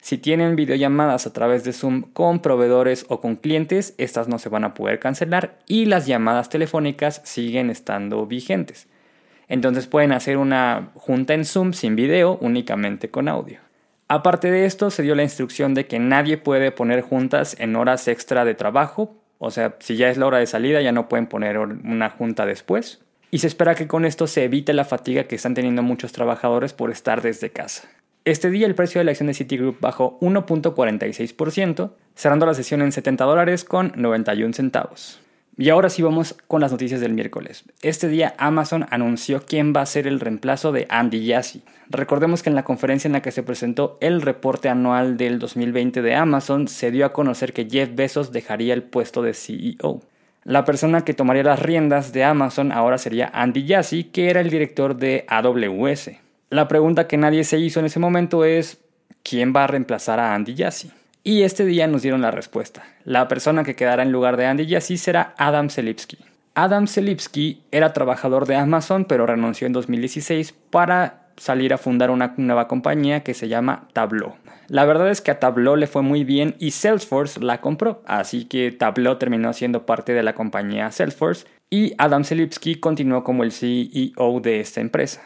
Si 0.01 0.17
tienen 0.17 0.57
videollamadas 0.57 1.27
a 1.27 1.35
través 1.35 1.65
de 1.65 1.75
Zoom 1.75 2.01
con 2.15 2.41
proveedores 2.41 3.05
o 3.11 3.21
con 3.21 3.37
clientes, 3.37 3.95
estas 3.99 4.27
no 4.27 4.39
se 4.39 4.49
van 4.49 4.65
a 4.65 4.73
poder 4.73 5.01
cancelar 5.01 5.59
y 5.67 5.85
las 5.85 6.07
llamadas 6.07 6.49
telefónicas 6.49 7.21
siguen 7.25 7.69
estando 7.69 8.25
vigentes. 8.27 8.89
Entonces 9.49 9.87
pueden 9.87 10.13
hacer 10.13 10.37
una 10.37 10.91
junta 10.95 11.35
en 11.35 11.45
Zoom 11.45 11.73
sin 11.73 11.97
video, 11.97 12.39
únicamente 12.41 13.11
con 13.11 13.29
audio. 13.29 13.61
Aparte 14.09 14.51
de 14.51 14.67
esto, 14.67 14.91
se 14.91 15.03
dio 15.03 15.15
la 15.15 15.23
instrucción 15.23 15.75
de 15.75 15.87
que 15.87 15.99
nadie 15.99 16.39
puede 16.39 16.71
poner 16.71 17.01
juntas 17.01 17.57
en 17.59 17.75
horas 17.77 18.07
extra 18.09 18.45
de 18.45 18.55
trabajo, 18.55 19.17
o 19.39 19.51
sea, 19.51 19.77
si 19.81 19.97
ya 19.97 20.09
es 20.09 20.17
la 20.17 20.27
hora 20.27 20.39
de 20.39 20.47
salida 20.47 20.81
ya 20.81 20.93
no 20.93 21.09
pueden 21.09 21.27
poner 21.27 21.59
una 21.59 22.11
junta 22.11 22.47
después. 22.47 23.01
Y 23.31 23.39
se 23.39 23.49
espera 23.49 23.75
que 23.75 23.89
con 23.89 24.05
esto 24.05 24.27
se 24.27 24.45
evite 24.45 24.73
la 24.73 24.85
fatiga 24.85 25.25
que 25.25 25.35
están 25.35 25.55
teniendo 25.55 25.83
muchos 25.83 26.13
trabajadores 26.13 26.73
por 26.73 26.91
estar 26.91 27.21
desde 27.21 27.51
casa. 27.51 27.89
Este 28.25 28.51
día 28.51 28.67
el 28.67 28.75
precio 28.75 29.01
de 29.01 29.05
la 29.05 29.11
acción 29.11 29.27
de 29.27 29.35
Citigroup 29.35 29.81
bajó 29.81 30.19
1.46%, 30.21 31.93
cerrando 32.15 32.47
la 32.47 32.55
sesión 32.55 32.83
en 32.83 32.93
70 32.93 33.25
dólares 33.25 33.65
con 33.65 33.93
91 33.97 34.55
centavos. 34.55 35.21
Y 35.59 35.71
ahora 35.71 35.89
sí 35.89 36.03
vamos 36.03 36.37
con 36.49 36.61
las 36.61 36.71
noticias 36.71 37.01
del 37.01 37.15
miércoles. 37.15 37.65
Este 37.81 38.09
día 38.09 38.35
Amazon 38.37 38.87
anunció 38.91 39.47
quién 39.47 39.73
va 39.75 39.81
a 39.81 39.87
ser 39.87 40.07
el 40.07 40.21
reemplazo 40.21 40.71
de 40.71 40.87
Andy 40.91 41.31
Jassy. 41.31 41.63
Recordemos 41.89 42.43
que 42.43 42.51
en 42.51 42.57
la 42.57 42.65
conferencia 42.65 43.09
en 43.09 43.15
la 43.15 43.23
que 43.23 43.33
se 43.33 43.43
presentó 43.43 43.97
el 44.03 44.21
reporte 44.21 44.69
anual 44.69 45.17
del 45.17 45.39
2020 45.39 46.03
de 46.03 46.15
Amazon 46.15 46.69
se 46.69 46.91
dio 46.91 47.07
a 47.07 47.15
conocer 47.15 47.55
que 47.55 47.69
Jeff 47.71 47.89
Bezos 47.95 48.33
dejaría 48.33 48.75
el 48.75 48.83
puesto 48.83 49.23
de 49.23 49.33
CEO. 49.33 50.03
La 50.45 50.67
persona 50.67 51.05
que 51.05 51.15
tomaría 51.15 51.43
las 51.43 51.61
riendas 51.61 52.13
de 52.13 52.23
Amazon 52.23 52.71
ahora 52.71 52.99
sería 52.99 53.31
Andy 53.33 53.67
Jassy, 53.67 54.05
que 54.05 54.29
era 54.29 54.43
el 54.43 54.51
director 54.51 54.97
de 54.97 55.25
AWS. 55.27 56.11
La 56.51 56.69
pregunta 56.69 57.09
que 57.09 57.17
nadie 57.17 57.45
se 57.45 57.59
hizo 57.59 57.81
en 57.81 57.87
ese 57.87 57.99
momento 57.99 58.45
es 58.45 58.79
¿quién 59.23 59.55
va 59.57 59.65
a 59.65 59.69
reemplazar 59.69 60.21
a 60.21 60.35
Andy 60.35 60.55
Jassy? 60.55 60.91
Y 61.27 61.43
este 61.43 61.65
día 61.65 61.89
nos 61.89 62.03
dieron 62.03 62.23
la 62.23 62.31
respuesta. 62.31 62.85
La 63.03 63.27
persona 63.27 63.65
que 63.65 63.75
quedará 63.75 64.05
en 64.05 64.13
lugar 64.13 64.37
de 64.37 64.47
Andy 64.47 64.65
Jassy 64.71 64.97
será 64.97 65.35
Adam 65.39 65.71
Selipsky. 65.71 66.19
Adam 66.55 66.87
Selipsky 66.87 67.65
era 67.73 67.93
trabajador 67.93 68.47
de 68.47 68.55
Amazon 68.55 69.07
pero 69.07 69.27
renunció 69.27 69.67
en 69.67 69.73
2016 69.73 70.55
para 70.71 71.27
salir 71.37 71.75
a 71.75 71.79
fundar 71.79 72.13
una 72.13 72.35
nueva 72.37 72.69
compañía 72.69 73.25
que 73.25 73.35
se 73.35 73.49
llama 73.49 73.89
Tableau. 73.93 74.37
La 74.69 74.85
verdad 74.85 75.11
es 75.11 75.21
que 75.21 75.33
a 75.33 75.41
Tableau 75.41 75.75
le 75.75 75.89
fue 75.89 76.03
muy 76.03 76.23
bien 76.23 76.55
y 76.61 76.71
Salesforce 76.71 77.41
la 77.41 77.61
compró, 77.61 78.05
así 78.07 78.45
que 78.45 78.71
Tableau 78.71 79.19
terminó 79.19 79.53
siendo 79.53 79.85
parte 79.85 80.13
de 80.13 80.23
la 80.23 80.37
compañía 80.37 80.93
Salesforce 80.93 81.45
y 81.71 81.95
Adam 81.99 82.23
Selipsky 82.23 82.77
continuó 82.77 83.25
como 83.25 83.43
el 83.43 83.51
CEO 83.51 84.39
de 84.41 84.61
esta 84.61 84.81
empresa. 84.81 85.23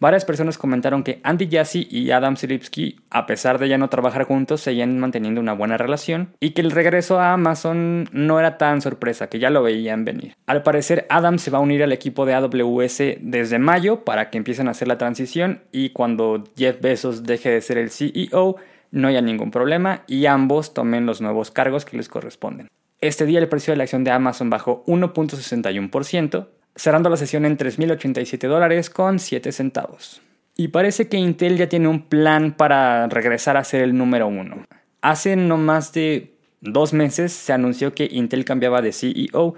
Varias 0.00 0.24
personas 0.24 0.56
comentaron 0.56 1.02
que 1.02 1.20
Andy 1.24 1.46
Jassy 1.52 1.86
y 1.90 2.10
Adam 2.10 2.36
Silipsky, 2.36 3.00
a 3.10 3.26
pesar 3.26 3.58
de 3.58 3.68
ya 3.68 3.76
no 3.76 3.90
trabajar 3.90 4.24
juntos, 4.24 4.62
seguían 4.62 4.98
manteniendo 4.98 5.42
una 5.42 5.52
buena 5.52 5.76
relación 5.76 6.34
y 6.40 6.52
que 6.52 6.62
el 6.62 6.70
regreso 6.70 7.20
a 7.20 7.34
Amazon 7.34 8.08
no 8.10 8.40
era 8.40 8.56
tan 8.56 8.80
sorpresa, 8.80 9.28
que 9.28 9.38
ya 9.38 9.50
lo 9.50 9.62
veían 9.62 10.06
venir. 10.06 10.34
Al 10.46 10.62
parecer, 10.62 11.06
Adam 11.10 11.38
se 11.38 11.50
va 11.50 11.58
a 11.58 11.60
unir 11.60 11.82
al 11.82 11.92
equipo 11.92 12.24
de 12.24 12.32
AWS 12.32 13.02
desde 13.20 13.58
mayo 13.58 14.02
para 14.02 14.30
que 14.30 14.38
empiecen 14.38 14.68
a 14.68 14.70
hacer 14.70 14.88
la 14.88 14.96
transición 14.96 15.64
y 15.70 15.90
cuando 15.90 16.44
Jeff 16.56 16.80
Bezos 16.80 17.24
deje 17.24 17.50
de 17.50 17.60
ser 17.60 17.76
el 17.76 17.90
CEO, 17.90 18.56
no 18.92 19.08
haya 19.08 19.20
ningún 19.20 19.50
problema 19.50 20.02
y 20.06 20.24
ambos 20.24 20.72
tomen 20.72 21.04
los 21.04 21.20
nuevos 21.20 21.50
cargos 21.50 21.84
que 21.84 21.98
les 21.98 22.08
corresponden. 22.08 22.68
Este 23.02 23.26
día 23.26 23.38
el 23.38 23.48
precio 23.48 23.72
de 23.72 23.76
la 23.76 23.84
acción 23.84 24.04
de 24.04 24.10
Amazon 24.10 24.50
bajó 24.50 24.82
1.61%, 24.86 26.48
cerrando 26.76 27.10
la 27.10 27.16
sesión 27.16 27.44
en 27.44 27.58
3.087 27.58 28.48
dólares 28.48 28.90
con 28.90 29.18
7 29.18 29.52
centavos. 29.52 30.20
Y 30.56 30.68
parece 30.68 31.08
que 31.08 31.16
Intel 31.16 31.56
ya 31.56 31.68
tiene 31.68 31.88
un 31.88 32.02
plan 32.02 32.52
para 32.56 33.06
regresar 33.08 33.56
a 33.56 33.64
ser 33.64 33.82
el 33.82 33.96
número 33.96 34.28
uno. 34.28 34.66
Hace 35.00 35.36
no 35.36 35.56
más 35.56 35.92
de 35.92 36.34
dos 36.60 36.92
meses 36.92 37.32
se 37.32 37.52
anunció 37.52 37.94
que 37.94 38.08
Intel 38.10 38.44
cambiaba 38.44 38.82
de 38.82 38.92
CEO 38.92 39.54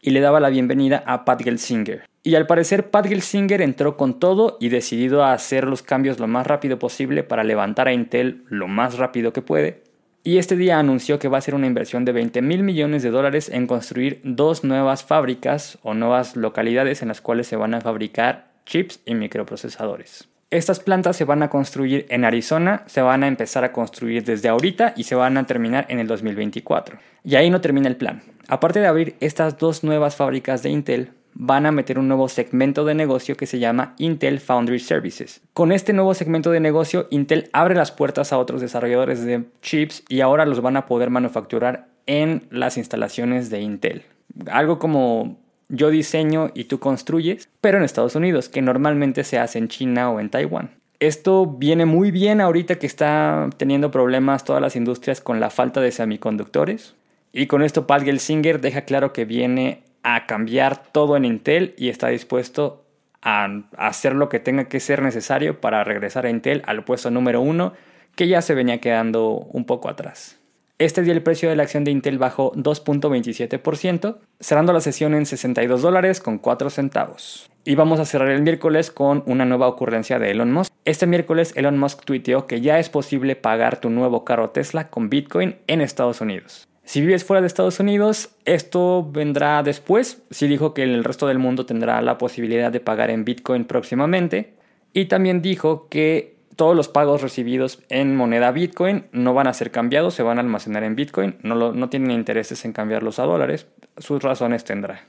y 0.00 0.10
le 0.10 0.20
daba 0.20 0.38
la 0.38 0.50
bienvenida 0.50 1.02
a 1.06 1.24
Pat 1.24 1.42
Gelsinger. 1.42 2.04
Y 2.22 2.36
al 2.36 2.46
parecer 2.46 2.90
Pat 2.90 3.06
Gelsinger 3.06 3.62
entró 3.62 3.96
con 3.96 4.20
todo 4.20 4.56
y 4.60 4.68
decidido 4.68 5.24
a 5.24 5.32
hacer 5.32 5.64
los 5.64 5.82
cambios 5.82 6.20
lo 6.20 6.26
más 6.26 6.46
rápido 6.46 6.78
posible 6.78 7.24
para 7.24 7.44
levantar 7.44 7.88
a 7.88 7.92
Intel 7.92 8.44
lo 8.48 8.68
más 8.68 8.96
rápido 8.96 9.32
que 9.32 9.42
puede 9.42 9.82
y 10.26 10.38
este 10.38 10.56
día 10.56 10.78
anunció 10.78 11.18
que 11.18 11.28
va 11.28 11.36
a 11.36 11.42
ser 11.42 11.54
una 11.54 11.66
inversión 11.66 12.06
de 12.06 12.12
20 12.12 12.40
mil 12.40 12.62
millones 12.62 13.02
de 13.02 13.10
dólares 13.10 13.50
en 13.50 13.66
construir 13.66 14.22
dos 14.24 14.64
nuevas 14.64 15.04
fábricas 15.04 15.78
o 15.82 15.92
nuevas 15.92 16.34
localidades 16.34 17.02
en 17.02 17.08
las 17.08 17.20
cuales 17.20 17.46
se 17.46 17.56
van 17.56 17.74
a 17.74 17.82
fabricar 17.82 18.48
chips 18.64 19.00
y 19.04 19.14
microprocesadores. 19.14 20.26
Estas 20.50 20.80
plantas 20.80 21.16
se 21.16 21.26
van 21.26 21.42
a 21.42 21.50
construir 21.50 22.06
en 22.08 22.24
Arizona, 22.24 22.84
se 22.86 23.02
van 23.02 23.22
a 23.22 23.28
empezar 23.28 23.64
a 23.64 23.72
construir 23.72 24.24
desde 24.24 24.48
ahorita 24.48 24.94
y 24.96 25.04
se 25.04 25.14
van 25.14 25.36
a 25.36 25.46
terminar 25.46 25.84
en 25.90 25.98
el 25.98 26.06
2024. 26.06 26.96
Y 27.22 27.34
ahí 27.34 27.50
no 27.50 27.60
termina 27.60 27.88
el 27.88 27.96
plan. 27.96 28.22
Aparte 28.48 28.80
de 28.80 28.86
abrir 28.86 29.16
estas 29.20 29.58
dos 29.58 29.84
nuevas 29.84 30.16
fábricas 30.16 30.62
de 30.62 30.70
Intel, 30.70 31.10
van 31.34 31.66
a 31.66 31.72
meter 31.72 31.98
un 31.98 32.08
nuevo 32.08 32.28
segmento 32.28 32.84
de 32.84 32.94
negocio 32.94 33.36
que 33.36 33.46
se 33.46 33.58
llama 33.58 33.94
Intel 33.98 34.40
Foundry 34.40 34.78
Services. 34.78 35.40
Con 35.52 35.72
este 35.72 35.92
nuevo 35.92 36.14
segmento 36.14 36.50
de 36.50 36.60
negocio, 36.60 37.08
Intel 37.10 37.50
abre 37.52 37.74
las 37.74 37.92
puertas 37.92 38.32
a 38.32 38.38
otros 38.38 38.60
desarrolladores 38.60 39.24
de 39.24 39.44
chips 39.62 40.04
y 40.08 40.20
ahora 40.20 40.46
los 40.46 40.62
van 40.62 40.76
a 40.76 40.86
poder 40.86 41.10
manufacturar 41.10 41.88
en 42.06 42.46
las 42.50 42.76
instalaciones 42.76 43.50
de 43.50 43.60
Intel. 43.60 44.02
Algo 44.50 44.78
como 44.78 45.38
yo 45.68 45.90
diseño 45.90 46.50
y 46.54 46.64
tú 46.64 46.78
construyes, 46.78 47.48
pero 47.60 47.78
en 47.78 47.84
Estados 47.84 48.14
Unidos, 48.14 48.48
que 48.48 48.62
normalmente 48.62 49.24
se 49.24 49.38
hace 49.38 49.58
en 49.58 49.68
China 49.68 50.10
o 50.10 50.20
en 50.20 50.30
Taiwán. 50.30 50.70
Esto 51.00 51.46
viene 51.46 51.84
muy 51.84 52.10
bien 52.10 52.40
ahorita 52.40 52.76
que 52.76 52.86
está 52.86 53.50
teniendo 53.56 53.90
problemas 53.90 54.44
todas 54.44 54.62
las 54.62 54.76
industrias 54.76 55.20
con 55.20 55.40
la 55.40 55.50
falta 55.50 55.80
de 55.80 55.90
semiconductores. 55.90 56.94
Y 57.32 57.46
con 57.46 57.62
esto 57.62 57.86
Pat 57.86 58.04
Gelsinger 58.04 58.60
deja 58.60 58.82
claro 58.82 59.12
que 59.12 59.24
viene 59.24 59.82
a 60.04 60.26
cambiar 60.26 60.80
todo 60.92 61.16
en 61.16 61.24
Intel 61.24 61.74
y 61.76 61.88
está 61.88 62.08
dispuesto 62.08 62.84
a 63.22 63.48
hacer 63.76 64.14
lo 64.14 64.28
que 64.28 64.38
tenga 64.38 64.68
que 64.68 64.78
ser 64.78 65.02
necesario 65.02 65.60
para 65.60 65.82
regresar 65.82 66.26
a 66.26 66.30
Intel 66.30 66.62
al 66.66 66.84
puesto 66.84 67.10
número 67.10 67.40
uno 67.40 67.72
que 68.14 68.28
ya 68.28 68.42
se 68.42 68.54
venía 68.54 68.80
quedando 68.80 69.30
un 69.30 69.64
poco 69.64 69.88
atrás. 69.88 70.38
Este 70.78 71.02
día 71.02 71.14
el 71.14 71.22
precio 71.22 71.48
de 71.48 71.56
la 71.56 71.62
acción 71.62 71.84
de 71.84 71.92
Intel 71.92 72.18
bajó 72.18 72.52
2.27%, 72.52 74.18
cerrando 74.40 74.72
la 74.72 74.80
sesión 74.80 75.14
en 75.14 75.24
62 75.24 75.82
dólares 75.82 76.20
con 76.20 76.38
4 76.38 76.68
centavos. 76.68 77.50
Y 77.64 77.76
vamos 77.76 78.00
a 78.00 78.04
cerrar 78.04 78.28
el 78.28 78.42
miércoles 78.42 78.90
con 78.90 79.22
una 79.26 79.44
nueva 79.44 79.68
ocurrencia 79.68 80.18
de 80.18 80.32
Elon 80.32 80.52
Musk. 80.52 80.72
Este 80.84 81.06
miércoles 81.06 81.52
Elon 81.56 81.78
Musk 81.78 82.04
tuiteó 82.04 82.46
que 82.46 82.60
ya 82.60 82.78
es 82.78 82.90
posible 82.90 83.36
pagar 83.36 83.80
tu 83.80 83.88
nuevo 83.88 84.24
carro 84.24 84.50
Tesla 84.50 84.88
con 84.88 85.08
Bitcoin 85.08 85.56
en 85.66 85.80
Estados 85.80 86.20
Unidos. 86.20 86.68
Si 86.84 87.00
vives 87.00 87.24
fuera 87.24 87.40
de 87.40 87.46
Estados 87.46 87.80
Unidos, 87.80 88.30
esto 88.44 89.08
vendrá 89.10 89.62
después. 89.62 90.22
Sí 90.30 90.46
dijo 90.46 90.74
que 90.74 90.82
el 90.82 91.02
resto 91.02 91.26
del 91.26 91.38
mundo 91.38 91.66
tendrá 91.66 92.00
la 92.02 92.18
posibilidad 92.18 92.70
de 92.70 92.80
pagar 92.80 93.10
en 93.10 93.24
Bitcoin 93.24 93.64
próximamente. 93.64 94.54
Y 94.92 95.06
también 95.06 95.40
dijo 95.40 95.88
que 95.88 96.36
todos 96.56 96.76
los 96.76 96.88
pagos 96.88 97.22
recibidos 97.22 97.82
en 97.88 98.14
moneda 98.14 98.52
Bitcoin 98.52 99.06
no 99.12 99.34
van 99.34 99.46
a 99.46 99.54
ser 99.54 99.70
cambiados, 99.70 100.14
se 100.14 100.22
van 100.22 100.38
a 100.38 100.42
almacenar 100.42 100.84
en 100.84 100.94
Bitcoin. 100.94 101.36
No, 101.42 101.72
no 101.72 101.88
tienen 101.88 102.10
intereses 102.10 102.64
en 102.64 102.72
cambiarlos 102.72 103.18
a 103.18 103.24
dólares. 103.24 103.66
Sus 103.96 104.22
razones 104.22 104.64
tendrá. 104.64 105.04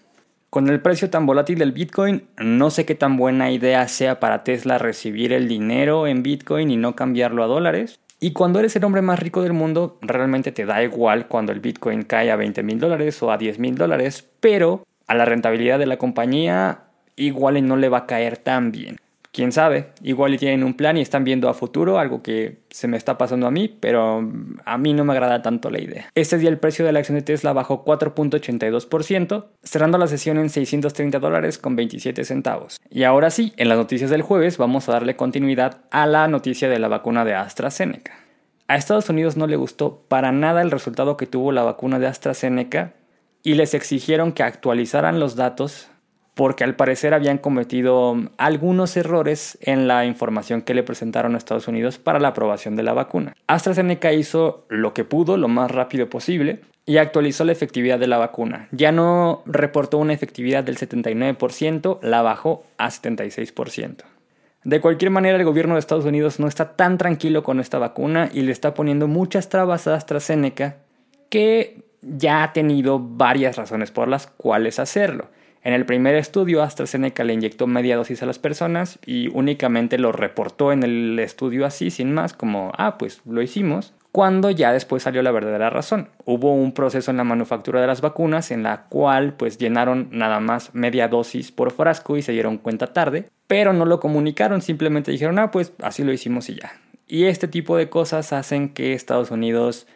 Con 0.50 0.70
el 0.70 0.80
precio 0.80 1.10
tan 1.10 1.26
volátil 1.26 1.60
del 1.60 1.74
Bitcoin, 1.74 2.30
no 2.38 2.70
sé 2.70 2.86
qué 2.86 2.96
tan 2.96 3.18
buena 3.18 3.52
idea 3.52 3.88
sea 3.90 4.22
para 4.22 4.46
Tesla 4.46 4.78
recibir 4.78 5.34
el 5.34 5.50
dinero 5.50 6.08
en 6.08 6.24
Bitcoin 6.24 6.72
y 6.72 6.78
no 6.78 6.96
cambiarlo 6.96 7.44
a 7.44 7.48
dólares. 7.48 8.00
Y 8.26 8.34
cuando 8.34 8.58
eres 8.58 8.76
el 8.76 8.84
hombre 8.84 9.04
más 9.04 9.20
rico 9.20 9.44
del 9.44 9.54
mundo, 9.54 10.00
realmente 10.02 10.52
te 10.52 10.66
da 10.66 10.82
igual 10.82 11.28
cuando 11.28 11.52
el 11.52 11.60
Bitcoin 11.60 12.02
cae 12.02 12.32
a 12.32 12.36
20 12.36 12.64
mil 12.64 12.80
dólares 12.80 13.22
o 13.22 13.32
a 13.32 13.38
10 13.38 13.60
mil 13.60 13.76
dólares, 13.76 14.28
pero 14.40 14.84
a 15.06 15.14
la 15.14 15.26
rentabilidad 15.26 15.78
de 15.78 15.86
la 15.86 15.98
compañía 15.98 16.86
igual 17.16 17.64
no 17.68 17.78
le 17.78 17.88
va 17.88 18.00
a 18.00 18.06
caer 18.08 18.38
tan 18.38 18.72
bien 18.72 18.98
quién 19.36 19.52
sabe, 19.52 19.90
igual 20.02 20.34
y 20.34 20.38
tienen 20.38 20.64
un 20.64 20.76
plan 20.76 20.96
y 20.96 21.02
están 21.02 21.26
viendo 21.26 21.50
a 21.50 21.54
futuro, 21.54 22.00
algo 22.00 22.24
que 22.24 22.60
se 22.70 22.88
me 22.88 22.96
está 22.96 23.18
pasando 23.18 23.48
a 23.48 23.52
mí, 23.52 23.68
pero 23.68 24.26
a 24.64 24.78
mí 24.78 24.94
no 24.94 25.04
me 25.04 25.12
agrada 25.12 25.42
tanto 25.42 25.70
la 25.70 25.82
idea. 25.82 26.10
Este 26.16 26.38
día 26.38 26.50
el 26.50 26.58
precio 26.58 26.86
de 26.86 26.94
la 26.94 27.00
acción 27.00 27.18
de 27.18 27.22
Tesla 27.22 27.52
bajó 27.52 27.84
4.82%, 27.84 29.46
cerrando 29.62 29.98
la 29.98 30.08
sesión 30.08 30.38
en 30.38 30.50
630 30.50 31.20
dólares 31.20 31.58
con 31.58 31.76
27 31.76 32.24
centavos. 32.24 32.80
Y 32.90 33.04
ahora 33.04 33.30
sí, 33.30 33.52
en 33.58 33.68
las 33.68 33.78
noticias 33.78 34.10
del 34.10 34.22
jueves 34.22 34.58
vamos 34.58 34.88
a 34.88 34.94
darle 34.94 35.18
continuidad 35.18 35.82
a 35.92 36.06
la 36.06 36.30
noticia 36.30 36.70
de 36.70 36.80
la 36.80 36.88
vacuna 36.88 37.26
de 37.26 37.36
AstraZeneca. 37.36 38.14
A 38.70 38.78
Estados 38.78 39.10
Unidos 39.10 39.36
no 39.36 39.48
le 39.48 39.58
gustó 39.58 40.06
para 40.08 40.32
nada 40.32 40.62
el 40.62 40.72
resultado 40.72 41.18
que 41.18 41.28
tuvo 41.28 41.52
la 41.52 41.64
vacuna 41.64 42.00
de 42.00 42.08
AstraZeneca 42.08 42.94
y 43.44 43.56
les 43.56 43.74
exigieron 43.74 44.32
que 44.32 44.44
actualizaran 44.44 45.20
los 45.20 45.36
datos 45.36 45.90
porque 46.36 46.66
al 46.66 46.76
parecer 46.76 47.14
habían 47.14 47.38
cometido 47.38 48.16
algunos 48.38 48.96
errores 48.98 49.58
en 49.62 49.88
la 49.88 50.06
información 50.06 50.62
que 50.62 50.74
le 50.74 50.84
presentaron 50.84 51.34
a 51.34 51.38
Estados 51.38 51.68
Unidos 51.68 51.98
para 51.98 52.20
la 52.20 52.30
aprobación 52.30 52.76
de 52.76 52.84
la 52.84 52.94
vacuna. 52.94 53.36
AstraZeneca 53.48 54.14
hizo 54.14 54.66
lo 54.70 54.94
que 54.94 55.06
pudo 55.06 55.38
lo 55.38 55.48
más 55.48 55.72
rápido 55.72 56.10
posible 56.10 56.60
y 56.86 56.98
actualizó 56.98 57.46
la 57.46 57.54
efectividad 57.54 57.98
de 57.98 58.08
la 58.08 58.18
vacuna. 58.18 58.68
Ya 58.72 58.92
no 58.92 59.42
reportó 59.46 59.98
una 59.98 60.14
efectividad 60.14 60.64
del 60.64 60.78
79%, 60.78 62.00
la 62.02 62.22
bajó 62.22 62.66
a 62.78 62.90
76%. 62.90 64.04
De 64.66 64.82
cualquier 64.82 65.12
manera, 65.12 65.38
el 65.38 65.46
gobierno 65.46 65.76
de 65.76 65.80
Estados 65.80 66.06
Unidos 66.06 66.40
no 66.40 66.48
está 66.48 66.76
tan 66.76 66.98
tranquilo 66.98 67.44
con 67.44 67.60
esta 67.60 67.80
vacuna 67.80 68.30
y 68.34 68.42
le 68.42 68.52
está 68.52 68.74
poniendo 68.74 69.08
muchas 69.08 69.48
trabas 69.48 69.88
a 69.88 69.96
AstraZeneca 69.96 70.78
que 71.30 71.84
ya 72.02 72.44
ha 72.44 72.54
tenido 72.54 73.00
varias 73.00 73.56
razones 73.56 73.92
por 73.92 74.08
las 74.08 74.28
cuales 74.28 74.80
hacerlo. 74.80 75.30
En 75.66 75.74
el 75.74 75.88
primer 75.88 76.14
estudio, 76.14 76.62
AstraZeneca 76.62 77.24
le 77.24 77.34
inyectó 77.34 77.66
media 77.66 77.98
dosis 77.98 78.22
a 78.22 78.28
las 78.28 78.38
personas 78.38 79.00
y 79.04 79.30
únicamente 79.30 79.98
lo 79.98 80.12
reportó 80.12 80.72
en 80.72 80.84
el 80.84 81.18
estudio 81.18 81.66
así, 81.66 81.90
sin 81.90 82.14
más, 82.14 82.34
como, 82.34 82.72
ah, 82.78 83.00
pues 83.00 83.22
lo 83.26 83.42
hicimos, 83.42 83.92
cuando 84.12 84.52
ya 84.52 84.72
después 84.72 85.02
salió 85.02 85.24
la 85.24 85.32
verdadera 85.32 85.72
razón. 85.72 86.10
Hubo 86.24 86.54
un 86.54 86.72
proceso 86.72 87.10
en 87.10 87.18
la 87.18 87.24
manufactura 87.24 87.82
de 87.82 87.88
las 87.88 88.02
vacunas 88.02 88.52
en 88.52 88.62
la 88.62 88.84
cual 88.84 89.34
pues 89.34 89.58
llenaron 89.58 90.10
nada 90.12 90.40
más 90.40 90.76
media 90.76 91.08
dosis 91.08 91.52
por 91.52 91.72
frasco 91.72 92.16
y 92.16 92.22
se 92.22 92.32
dieron 92.32 92.60
cuenta 92.60 92.94
tarde, 92.94 93.32
pero 93.48 93.74
no 93.74 93.86
lo 93.86 94.00
comunicaron, 94.00 94.62
simplemente 94.62 95.12
dijeron, 95.12 95.40
ah, 95.40 95.50
pues 95.50 95.74
así 95.82 96.04
lo 96.04 96.14
hicimos 96.14 96.48
y 96.48 96.58
ya. 96.58 96.74
Y 97.08 97.24
este 97.24 97.48
tipo 97.48 97.76
de 97.76 97.90
cosas 97.90 98.34
hacen 98.34 98.70
que 98.70 98.94
Estados 98.94 99.32
Unidos 99.32 99.88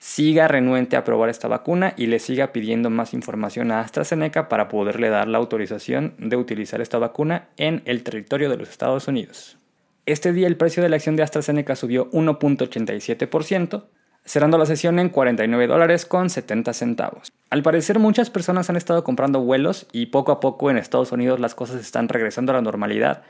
siga 0.00 0.48
renuente 0.48 0.96
a 0.96 1.04
probar 1.04 1.28
esta 1.28 1.46
vacuna 1.46 1.92
y 1.96 2.06
le 2.06 2.18
siga 2.18 2.52
pidiendo 2.52 2.88
más 2.88 3.12
información 3.12 3.70
a 3.70 3.80
AstraZeneca 3.80 4.48
para 4.48 4.68
poderle 4.68 5.10
dar 5.10 5.28
la 5.28 5.38
autorización 5.38 6.14
de 6.18 6.36
utilizar 6.36 6.80
esta 6.80 6.98
vacuna 6.98 7.48
en 7.58 7.82
el 7.84 8.02
territorio 8.02 8.48
de 8.48 8.56
los 8.56 8.70
Estados 8.70 9.06
Unidos. 9.06 9.58
Este 10.06 10.32
día 10.32 10.46
el 10.46 10.56
precio 10.56 10.82
de 10.82 10.88
la 10.88 10.96
acción 10.96 11.16
de 11.16 11.22
AstraZeneca 11.22 11.76
subió 11.76 12.10
1.87%, 12.12 13.84
cerrando 14.24 14.56
la 14.56 14.64
sesión 14.64 14.98
en 14.98 15.10
49 15.10 15.66
dólares 15.66 16.06
con 16.06 16.30
70 16.30 16.72
centavos. 16.72 17.30
Al 17.50 17.62
parecer 17.62 17.98
muchas 17.98 18.30
personas 18.30 18.70
han 18.70 18.76
estado 18.76 19.04
comprando 19.04 19.40
vuelos 19.40 19.86
y 19.92 20.06
poco 20.06 20.32
a 20.32 20.40
poco 20.40 20.70
en 20.70 20.78
Estados 20.78 21.12
Unidos 21.12 21.40
las 21.40 21.54
cosas 21.54 21.78
están 21.78 22.08
regresando 22.08 22.52
a 22.52 22.54
la 22.54 22.62
normalidad 22.62 23.22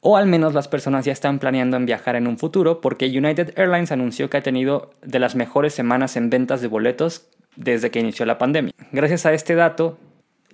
o 0.00 0.16
al 0.16 0.26
menos 0.26 0.54
las 0.54 0.68
personas 0.68 1.04
ya 1.04 1.12
están 1.12 1.38
planeando 1.38 1.76
en 1.76 1.86
viajar 1.86 2.16
en 2.16 2.26
un 2.26 2.38
futuro 2.38 2.80
porque 2.80 3.06
United 3.06 3.58
Airlines 3.58 3.92
anunció 3.92 4.30
que 4.30 4.38
ha 4.38 4.42
tenido 4.42 4.90
de 5.02 5.18
las 5.18 5.36
mejores 5.36 5.74
semanas 5.74 6.16
en 6.16 6.30
ventas 6.30 6.60
de 6.60 6.68
boletos 6.68 7.28
desde 7.56 7.90
que 7.90 8.00
inició 8.00 8.24
la 8.26 8.38
pandemia. 8.38 8.72
Gracias 8.92 9.26
a 9.26 9.32
este 9.34 9.54
dato, 9.54 9.98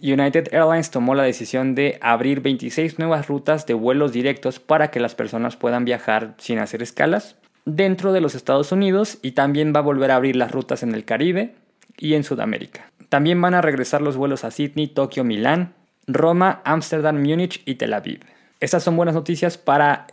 United 0.02 0.52
Airlines 0.52 0.90
tomó 0.90 1.14
la 1.14 1.22
decisión 1.22 1.74
de 1.74 1.98
abrir 2.02 2.40
26 2.40 2.98
nuevas 2.98 3.28
rutas 3.28 3.66
de 3.66 3.74
vuelos 3.74 4.12
directos 4.12 4.60
para 4.60 4.90
que 4.90 5.00
las 5.00 5.14
personas 5.14 5.56
puedan 5.56 5.84
viajar 5.84 6.34
sin 6.38 6.58
hacer 6.58 6.82
escalas 6.82 7.36
dentro 7.64 8.12
de 8.12 8.20
los 8.20 8.34
Estados 8.34 8.72
Unidos 8.72 9.18
y 9.22 9.32
también 9.32 9.72
va 9.74 9.80
a 9.80 9.84
volver 9.84 10.10
a 10.10 10.16
abrir 10.16 10.36
las 10.36 10.52
rutas 10.52 10.82
en 10.82 10.94
el 10.94 11.04
Caribe 11.04 11.54
y 11.98 12.14
en 12.14 12.24
Sudamérica. 12.24 12.90
También 13.08 13.40
van 13.40 13.54
a 13.54 13.62
regresar 13.62 14.02
los 14.02 14.16
vuelos 14.16 14.44
a 14.44 14.50
Sydney, 14.50 14.88
Tokio, 14.88 15.24
Milán, 15.24 15.74
Roma, 16.06 16.60
Ámsterdam, 16.64 17.16
Múnich 17.16 17.62
y 17.64 17.76
Tel 17.76 17.94
Aviv. 17.94 18.20
Estas 18.60 18.82
son 18.82 18.96
buenas 18.96 19.14
noticias 19.14 19.58
para 19.58 20.06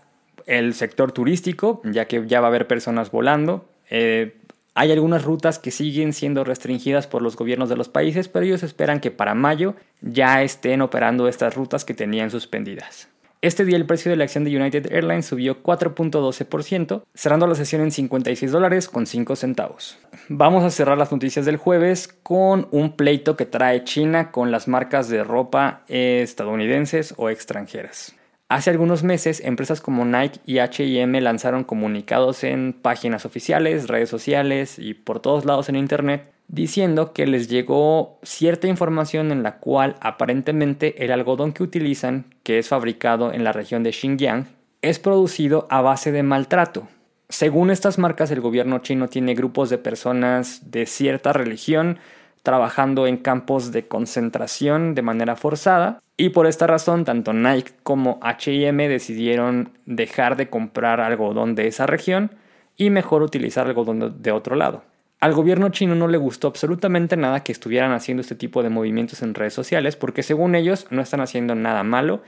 el 0.45 0.73
sector 0.73 1.11
turístico, 1.11 1.81
ya 1.85 2.05
que 2.05 2.25
ya 2.27 2.41
va 2.41 2.47
a 2.47 2.49
haber 2.49 2.67
personas 2.67 3.11
volando. 3.11 3.65
Eh, 3.89 4.35
hay 4.75 4.91
algunas 4.91 5.23
rutas 5.23 5.59
que 5.59 5.71
siguen 5.71 6.13
siendo 6.13 6.43
restringidas 6.43 7.07
por 7.07 7.21
los 7.21 7.35
gobiernos 7.35 7.69
de 7.69 7.77
los 7.77 7.89
países, 7.89 8.27
pero 8.27 8.45
ellos 8.45 8.63
esperan 8.63 8.99
que 8.99 9.11
para 9.11 9.35
mayo 9.35 9.75
ya 10.01 10.41
estén 10.41 10.81
operando 10.81 11.27
estas 11.27 11.55
rutas 11.55 11.85
que 11.85 11.93
tenían 11.93 12.31
suspendidas. 12.31 13.07
Este 13.41 13.65
día 13.65 13.75
el 13.75 13.85
precio 13.85 14.09
de 14.09 14.15
la 14.15 14.23
acción 14.23 14.45
de 14.45 14.57
United 14.57 14.91
Airlines 14.91 15.25
subió 15.25 15.61
4.12%, 15.61 17.03
cerrando 17.13 17.45
la 17.45 17.55
sesión 17.55 17.81
en 17.81 17.91
56 17.91 18.51
dólares 18.51 18.87
con 18.87 19.05
5 19.05 19.35
centavos. 19.35 19.97
Vamos 20.29 20.63
a 20.63 20.69
cerrar 20.69 20.97
las 20.97 21.11
noticias 21.11 21.45
del 21.45 21.57
jueves 21.57 22.07
con 22.07 22.69
un 22.71 22.95
pleito 22.95 23.35
que 23.35 23.45
trae 23.45 23.83
China 23.83 24.31
con 24.31 24.49
las 24.49 24.69
marcas 24.69 25.09
de 25.09 25.25
ropa 25.25 25.83
estadounidenses 25.87 27.13
o 27.17 27.29
extranjeras. 27.29 28.15
Hace 28.53 28.69
algunos 28.69 29.01
meses, 29.01 29.39
empresas 29.39 29.81
como 29.81 30.05
Nike 30.05 30.39
y 30.45 30.59
HM 30.59 31.11
lanzaron 31.23 31.63
comunicados 31.63 32.43
en 32.43 32.73
páginas 32.79 33.25
oficiales, 33.25 33.87
redes 33.87 34.09
sociales 34.09 34.77
y 34.77 34.93
por 34.93 35.19
todos 35.19 35.43
lados 35.43 35.69
en 35.69 35.75
Internet 35.75 36.31
diciendo 36.47 37.13
que 37.13 37.25
les 37.25 37.47
llegó 37.47 38.19
cierta 38.21 38.67
información 38.67 39.31
en 39.31 39.41
la 39.41 39.57
cual 39.57 39.95
aparentemente 40.01 41.03
el 41.03 41.11
algodón 41.11 41.51
que 41.51 41.63
utilizan, 41.63 42.25
que 42.43 42.59
es 42.59 42.67
fabricado 42.67 43.33
en 43.33 43.43
la 43.43 43.53
región 43.53 43.81
de 43.81 43.91
Xinjiang, 43.91 44.45
es 44.83 44.99
producido 44.99 45.65
a 45.71 45.81
base 45.81 46.11
de 46.11 46.21
maltrato. 46.21 46.87
Según 47.29 47.71
estas 47.71 47.97
marcas, 47.97 48.29
el 48.29 48.41
gobierno 48.41 48.77
chino 48.83 49.07
tiene 49.07 49.33
grupos 49.33 49.71
de 49.71 49.79
personas 49.79 50.69
de 50.69 50.85
cierta 50.85 51.33
religión 51.33 51.97
trabajando 52.43 53.07
en 53.07 53.17
campos 53.17 53.71
de 53.71 53.87
concentración 53.87 54.95
de 54.95 55.01
manera 55.01 55.35
forzada 55.35 56.01
y 56.17 56.29
por 56.29 56.45
esta 56.45 56.67
razón 56.67 57.05
tanto 57.05 57.33
Nike 57.33 57.71
como 57.81 58.19
HM 58.21 58.77
decidieron 58.77 59.71
dejar 59.85 60.35
de 60.35 60.49
comprar 60.49 60.99
algodón 60.99 61.55
de 61.55 61.67
esa 61.67 61.87
región 61.87 62.31
y 62.77 62.89
mejor 62.89 63.23
utilizar 63.23 63.65
algodón 63.65 64.21
de 64.21 64.31
otro 64.31 64.55
lado. 64.55 64.83
Al 65.19 65.33
gobierno 65.33 65.69
chino 65.69 65.95
no 65.95 66.09
le 66.09 66.17
gustó 66.17 66.49
absolutamente 66.49 67.15
nada 67.15 67.43
que 67.43 67.53
estuvieran 67.53 67.93
haciendo 67.93 68.21
este 68.21 68.35
tipo 68.35 68.61
de 68.61 68.69
movimientos 68.69 69.21
en 69.21 69.33
redes 69.33 69.53
sociales 69.53 69.95
porque 69.95 70.21
según 70.21 70.53
ellos 70.53 70.85
no 70.89 71.01
están 71.01 71.21
haciendo 71.21 71.55
nada 71.55 71.83
malo 71.83 72.21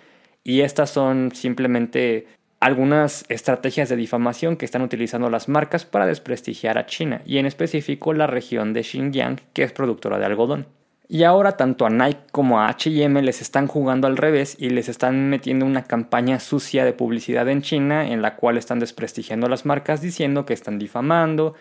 y 0.46 0.62
estas 0.62 0.92
son 0.92 1.32
simplemente 1.34 2.28
algunas 2.60 3.26
estrategias 3.30 3.90
de 3.90 3.96
difamación 3.96 4.58
que 4.58 4.66
están 4.66 4.82
utilizando 4.82 5.30
las 5.30 5.50
marcas 5.50 5.86
para 5.86 6.06
desprestigiar 6.06 6.78
a 6.78 6.86
China 6.86 7.22
y 7.26 7.38
en 7.38 7.46
específico 7.46 8.14
la 8.14 8.28
región 8.28 8.74
de 8.74 8.84
Xinjiang 8.84 9.40
que 9.54 9.64
es 9.64 9.72
productora 9.72 10.18
de 10.18 10.26
algodón. 10.26 10.68
Y 11.08 11.24
ahora 11.24 11.56
tanto 11.56 11.86
a 11.86 11.90
Nike 11.92 12.22
como 12.32 12.62
a 12.62 12.70
HM 12.70 13.18
les 13.20 13.42
están 13.42 13.68
jugando 13.68 14.08
al 14.08 14.18
revés 14.18 14.58
y 14.60 14.70
les 14.70 14.90
están 14.90 15.30
metiendo 15.30 15.66
una 15.66 15.84
campaña 15.84 16.40
sucia 16.40 16.84
de 16.84 16.94
publicidad 16.94 17.48
en 17.48 17.62
China 17.62 18.08
en 18.08 18.24
la 18.24 18.36
cual 18.36 18.58
están 18.58 18.80
desprestigiando 18.80 19.46
a 19.46 19.50
las 19.50 19.66
marcas 19.66 20.02
diciendo 20.02 20.48
que 20.48 20.54
están 20.54 20.80
difamando, 20.80 21.54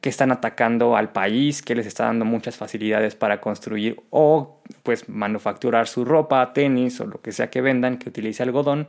que 0.00 0.08
están 0.08 0.32
atacando 0.32 0.96
al 0.96 1.12
país, 1.12 1.62
que 1.62 1.76
les 1.76 1.86
está 1.86 2.06
dando 2.06 2.24
muchas 2.24 2.56
facilidades 2.56 3.14
para 3.14 3.40
construir 3.40 4.00
o 4.10 4.62
pues 4.82 5.08
manufacturar 5.08 5.86
su 5.86 6.04
ropa, 6.04 6.52
tenis 6.52 7.00
o 7.00 7.06
lo 7.06 7.20
que 7.20 7.30
sea 7.30 7.50
que 7.50 7.60
vendan 7.60 7.98
que 7.98 8.08
utilice 8.08 8.42
algodón 8.42 8.88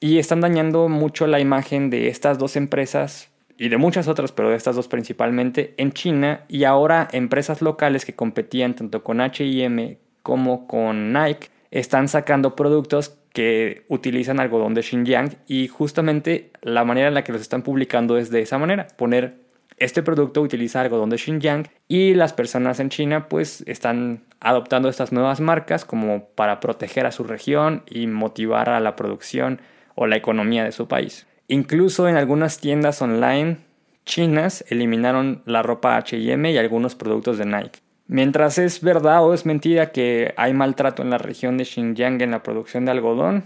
y 0.00 0.18
están 0.18 0.40
dañando 0.40 0.88
mucho 0.88 1.26
la 1.26 1.40
imagen 1.40 1.90
de 1.90 2.08
estas 2.08 2.38
dos 2.38 2.56
empresas 2.56 3.30
y 3.56 3.68
de 3.68 3.76
muchas 3.76 4.06
otras, 4.06 4.30
pero 4.30 4.50
de 4.50 4.56
estas 4.56 4.76
dos 4.76 4.86
principalmente, 4.86 5.74
en 5.76 5.92
China 5.92 6.44
y 6.48 6.64
ahora 6.64 7.08
empresas 7.12 7.60
locales 7.60 8.04
que 8.04 8.14
competían 8.14 8.74
tanto 8.74 9.02
con 9.02 9.20
HM 9.20 9.96
como 10.22 10.68
con 10.68 11.12
Nike 11.12 11.48
están 11.70 12.08
sacando 12.08 12.54
productos 12.54 13.18
que 13.32 13.84
utilizan 13.88 14.40
algodón 14.40 14.74
de 14.74 14.82
Xinjiang 14.82 15.36
y 15.46 15.68
justamente 15.68 16.50
la 16.62 16.84
manera 16.84 17.08
en 17.08 17.14
la 17.14 17.24
que 17.24 17.32
los 17.32 17.40
están 17.40 17.62
publicando 17.62 18.16
es 18.16 18.30
de 18.30 18.40
esa 18.40 18.58
manera, 18.58 18.86
poner 18.96 19.36
este 19.76 20.02
producto 20.02 20.42
utiliza 20.42 20.80
algodón 20.80 21.10
de 21.10 21.18
Xinjiang 21.18 21.68
y 21.88 22.14
las 22.14 22.32
personas 22.32 22.80
en 22.80 22.90
China 22.90 23.28
pues 23.28 23.62
están 23.66 24.22
adoptando 24.40 24.88
estas 24.88 25.12
nuevas 25.12 25.40
marcas 25.40 25.84
como 25.84 26.26
para 26.30 26.60
proteger 26.60 27.06
a 27.06 27.12
su 27.12 27.24
región 27.24 27.82
y 27.86 28.06
motivar 28.06 28.70
a 28.70 28.80
la 28.80 28.96
producción 28.96 29.60
o 30.00 30.06
la 30.06 30.16
economía 30.16 30.62
de 30.62 30.70
su 30.70 30.86
país. 30.86 31.26
Incluso 31.48 32.08
en 32.08 32.16
algunas 32.16 32.60
tiendas 32.60 33.02
online 33.02 33.58
chinas 34.04 34.64
eliminaron 34.68 35.42
la 35.44 35.62
ropa 35.62 35.98
HM 35.98 36.46
y 36.46 36.56
algunos 36.56 36.94
productos 36.94 37.36
de 37.36 37.46
Nike. 37.46 37.80
Mientras 38.06 38.58
es 38.58 38.80
verdad 38.80 39.24
o 39.24 39.34
es 39.34 39.44
mentira 39.44 39.90
que 39.90 40.34
hay 40.36 40.54
maltrato 40.54 41.02
en 41.02 41.10
la 41.10 41.18
región 41.18 41.58
de 41.58 41.64
Xinjiang 41.64 42.22
en 42.22 42.30
la 42.30 42.44
producción 42.44 42.84
de 42.84 42.92
algodón, 42.92 43.44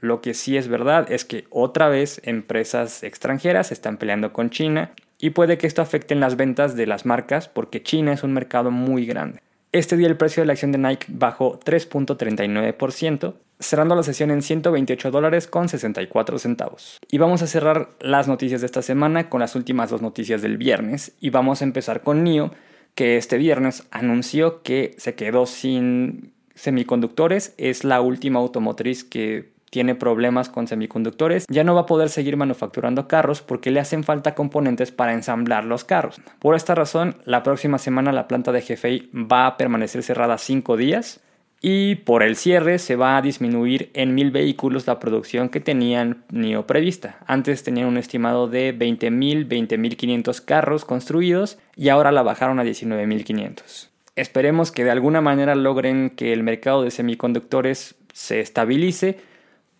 lo 0.00 0.20
que 0.20 0.34
sí 0.34 0.56
es 0.56 0.66
verdad 0.66 1.10
es 1.12 1.24
que 1.24 1.44
otra 1.48 1.88
vez 1.88 2.20
empresas 2.24 3.04
extranjeras 3.04 3.70
están 3.70 3.96
peleando 3.96 4.32
con 4.32 4.50
China 4.50 4.90
y 5.18 5.30
puede 5.30 5.58
que 5.58 5.68
esto 5.68 5.80
afecte 5.80 6.12
en 6.12 6.20
las 6.20 6.36
ventas 6.36 6.74
de 6.74 6.88
las 6.88 7.06
marcas 7.06 7.48
porque 7.48 7.84
China 7.84 8.12
es 8.12 8.24
un 8.24 8.32
mercado 8.32 8.72
muy 8.72 9.06
grande. 9.06 9.43
Este 9.74 9.96
día 9.96 10.06
el 10.06 10.16
precio 10.16 10.40
de 10.40 10.46
la 10.46 10.52
acción 10.52 10.70
de 10.70 10.78
Nike 10.78 11.06
bajó 11.08 11.58
3.39%, 11.58 13.34
cerrando 13.58 13.96
la 13.96 14.04
sesión 14.04 14.30
en 14.30 14.40
128 14.40 15.10
dólares 15.10 15.48
con 15.48 15.68
64 15.68 16.38
centavos. 16.38 17.00
Y 17.10 17.18
vamos 17.18 17.42
a 17.42 17.48
cerrar 17.48 17.90
las 17.98 18.28
noticias 18.28 18.60
de 18.60 18.66
esta 18.66 18.82
semana 18.82 19.28
con 19.28 19.40
las 19.40 19.56
últimas 19.56 19.90
dos 19.90 20.00
noticias 20.00 20.42
del 20.42 20.58
viernes 20.58 21.16
y 21.20 21.30
vamos 21.30 21.60
a 21.60 21.64
empezar 21.64 22.02
con 22.02 22.22
NIO, 22.22 22.52
que 22.94 23.16
este 23.16 23.36
viernes 23.36 23.88
anunció 23.90 24.62
que 24.62 24.94
se 24.96 25.16
quedó 25.16 25.44
sin 25.44 26.32
semiconductores, 26.54 27.52
es 27.58 27.82
la 27.82 28.00
última 28.00 28.38
automotriz 28.38 29.02
que 29.02 29.53
tiene 29.74 29.96
problemas 29.96 30.48
con 30.48 30.68
semiconductores, 30.68 31.46
ya 31.48 31.64
no 31.64 31.74
va 31.74 31.80
a 31.80 31.86
poder 31.86 32.08
seguir 32.08 32.36
manufacturando 32.36 33.08
carros 33.08 33.42
porque 33.42 33.72
le 33.72 33.80
hacen 33.80 34.04
falta 34.04 34.36
componentes 34.36 34.92
para 34.92 35.14
ensamblar 35.14 35.64
los 35.64 35.82
carros. 35.82 36.20
Por 36.38 36.54
esta 36.54 36.76
razón, 36.76 37.16
la 37.24 37.42
próxima 37.42 37.78
semana 37.78 38.12
la 38.12 38.28
planta 38.28 38.52
de 38.52 38.60
GFI 38.60 39.10
va 39.12 39.48
a 39.48 39.56
permanecer 39.56 40.04
cerrada 40.04 40.38
5 40.38 40.76
días 40.76 41.22
y 41.60 41.96
por 41.96 42.22
el 42.22 42.36
cierre 42.36 42.78
se 42.78 42.94
va 42.94 43.16
a 43.16 43.22
disminuir 43.22 43.90
en 43.94 44.14
mil 44.14 44.30
vehículos 44.30 44.86
la 44.86 45.00
producción 45.00 45.48
que 45.48 45.58
tenían 45.58 46.22
NIO 46.30 46.68
prevista. 46.68 47.18
Antes 47.26 47.64
tenían 47.64 47.88
un 47.88 47.98
estimado 47.98 48.46
de 48.46 48.78
20.000, 48.78 49.48
20.500 49.48 50.44
carros 50.44 50.84
construidos 50.84 51.58
y 51.74 51.88
ahora 51.88 52.12
la 52.12 52.22
bajaron 52.22 52.60
a 52.60 52.64
19.500. 52.64 53.88
Esperemos 54.14 54.70
que 54.70 54.84
de 54.84 54.92
alguna 54.92 55.20
manera 55.20 55.56
logren 55.56 56.10
que 56.10 56.32
el 56.32 56.44
mercado 56.44 56.84
de 56.84 56.92
semiconductores 56.92 57.96
se 58.12 58.38
estabilice 58.38 59.33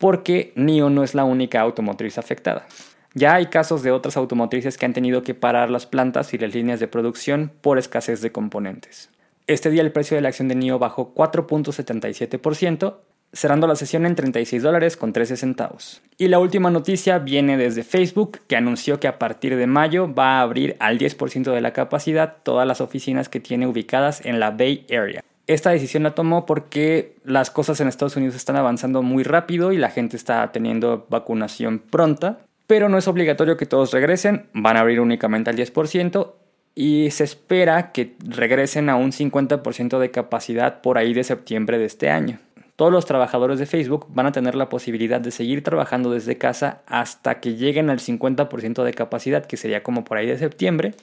porque 0.05 0.53
NIO 0.55 0.90
no 0.90 1.03
es 1.03 1.14
la 1.14 1.25
única 1.25 1.62
automotriz 1.62 2.19
afectada. 2.19 2.67
Ya 3.14 3.37
hay 3.37 3.47
casos 3.47 3.83
de 3.83 3.90
otras 3.90 4.19
automotrices 4.19 4.77
que 4.77 4.85
han 4.85 4.93
tenido 4.93 5.23
que 5.23 5.33
parar 5.33 5.71
las 5.71 5.87
plantas 5.87 6.35
y 6.35 6.37
las 6.37 6.55
líneas 6.55 6.79
de 6.79 6.88
producción 6.88 7.51
por 7.62 7.79
escasez 7.79 8.21
de 8.21 8.31
componentes. 8.31 9.09
Este 9.47 9.71
día 9.71 9.81
el 9.81 9.93
precio 9.93 10.14
de 10.14 10.21
la 10.21 10.29
acción 10.29 10.49
de 10.49 10.57
NIO 10.57 10.79
bajó 10.79 11.14
4.77%, 11.14 12.97
cerrando 13.33 13.67
la 13.67 13.77
sesión 13.77 14.05
en 14.05 14.14
36 14.14 14.62
dólares 14.62 14.99
con 14.99 15.14
13 15.14 15.38
centavos. 15.38 16.03
Y 16.19 16.29
la 16.29 16.38
última 16.38 16.71
noticia 16.71 17.19
viene 17.19 17.57
desde 17.57 17.83
Facebook, 17.83 18.40
que 18.47 18.57
anunció 18.57 19.01
que 19.01 19.09
a 19.09 19.19
partir 19.19 19.57
de 19.57 19.67
mayo 19.67 20.14
va 20.14 20.40
a 20.40 20.43
abrir 20.43 20.77
al 20.81 20.99
10% 20.99 21.51
de 21.51 21.62
la 21.62 21.73
capacidad 21.73 22.37
todas 22.43 22.69
las 22.69 22.83
oficinas 22.83 23.31
que 23.31 23.40
tiene 23.40 23.67
ubicadas 23.67 24.23
en 24.27 24.38
la 24.38 24.51
Bay 24.51 24.85
Area. 24.90 25.25
Esta 25.47 25.71
decisión 25.71 26.03
la 26.05 26.15
tomó 26.15 26.47
porque 26.47 27.17
las 27.25 27.51
cosas 27.51 27.81
en 27.81 27.89
Estados 27.89 28.17
Unidos 28.17 28.35
están 28.35 28.57
avanzando 28.57 29.03
muy 29.03 29.25
rápido 29.25 29.73
y 29.73 29.77
la 29.77 29.91
gente 29.91 30.17
está 30.17 30.51
teniendo 30.53 31.07
vacunación 31.11 31.81
pronta, 31.81 32.39
pero 32.67 32.89
no 32.89 32.97
es 32.97 33.09
obligatorio 33.09 33.59
que 33.59 33.67
todos 33.67 33.93
regresen, 33.93 34.47
van 34.55 34.79
a 34.79 34.81
abrir 34.81 35.01
únicamente 35.01 35.51
al 35.51 35.57
10% 35.57 36.33
y 36.75 37.11
se 37.11 37.25
espera 37.25 37.93
que 37.93 38.15
regresen 38.21 38.89
a 38.89 38.97
un 38.97 39.13
50% 39.13 39.99
de 39.99 40.11
capacidad 40.11 40.81
por 40.81 40.97
ahí 40.97 41.13
de 41.13 41.25
septiembre 41.25 41.79
de 41.79 41.85
este 41.85 42.09
año. 42.09 42.39
Todos 42.77 42.91
los 42.91 43.05
trabajadores 43.05 43.61
de 43.61 43.67
Facebook 43.67 44.07
van 44.09 44.27
a 44.27 44.33
tener 44.33 44.57
la 44.57 44.69
posibilidad 44.69 45.21
de 45.21 45.31
seguir 45.31 45.63
trabajando 45.63 46.11
desde 46.11 46.39
casa 46.39 46.83
hasta 46.87 47.39
que 47.39 47.55
lleguen 47.55 47.89
al 47.91 48.01
50% 48.01 48.83
de 48.83 48.95
capacidad, 48.95 49.45
que 49.45 49.57
sería 49.57 49.85
como 49.85 50.03
por 50.03 50.17
ahí 50.17 50.27
de 50.27 50.39
septiembre, 50.39 50.95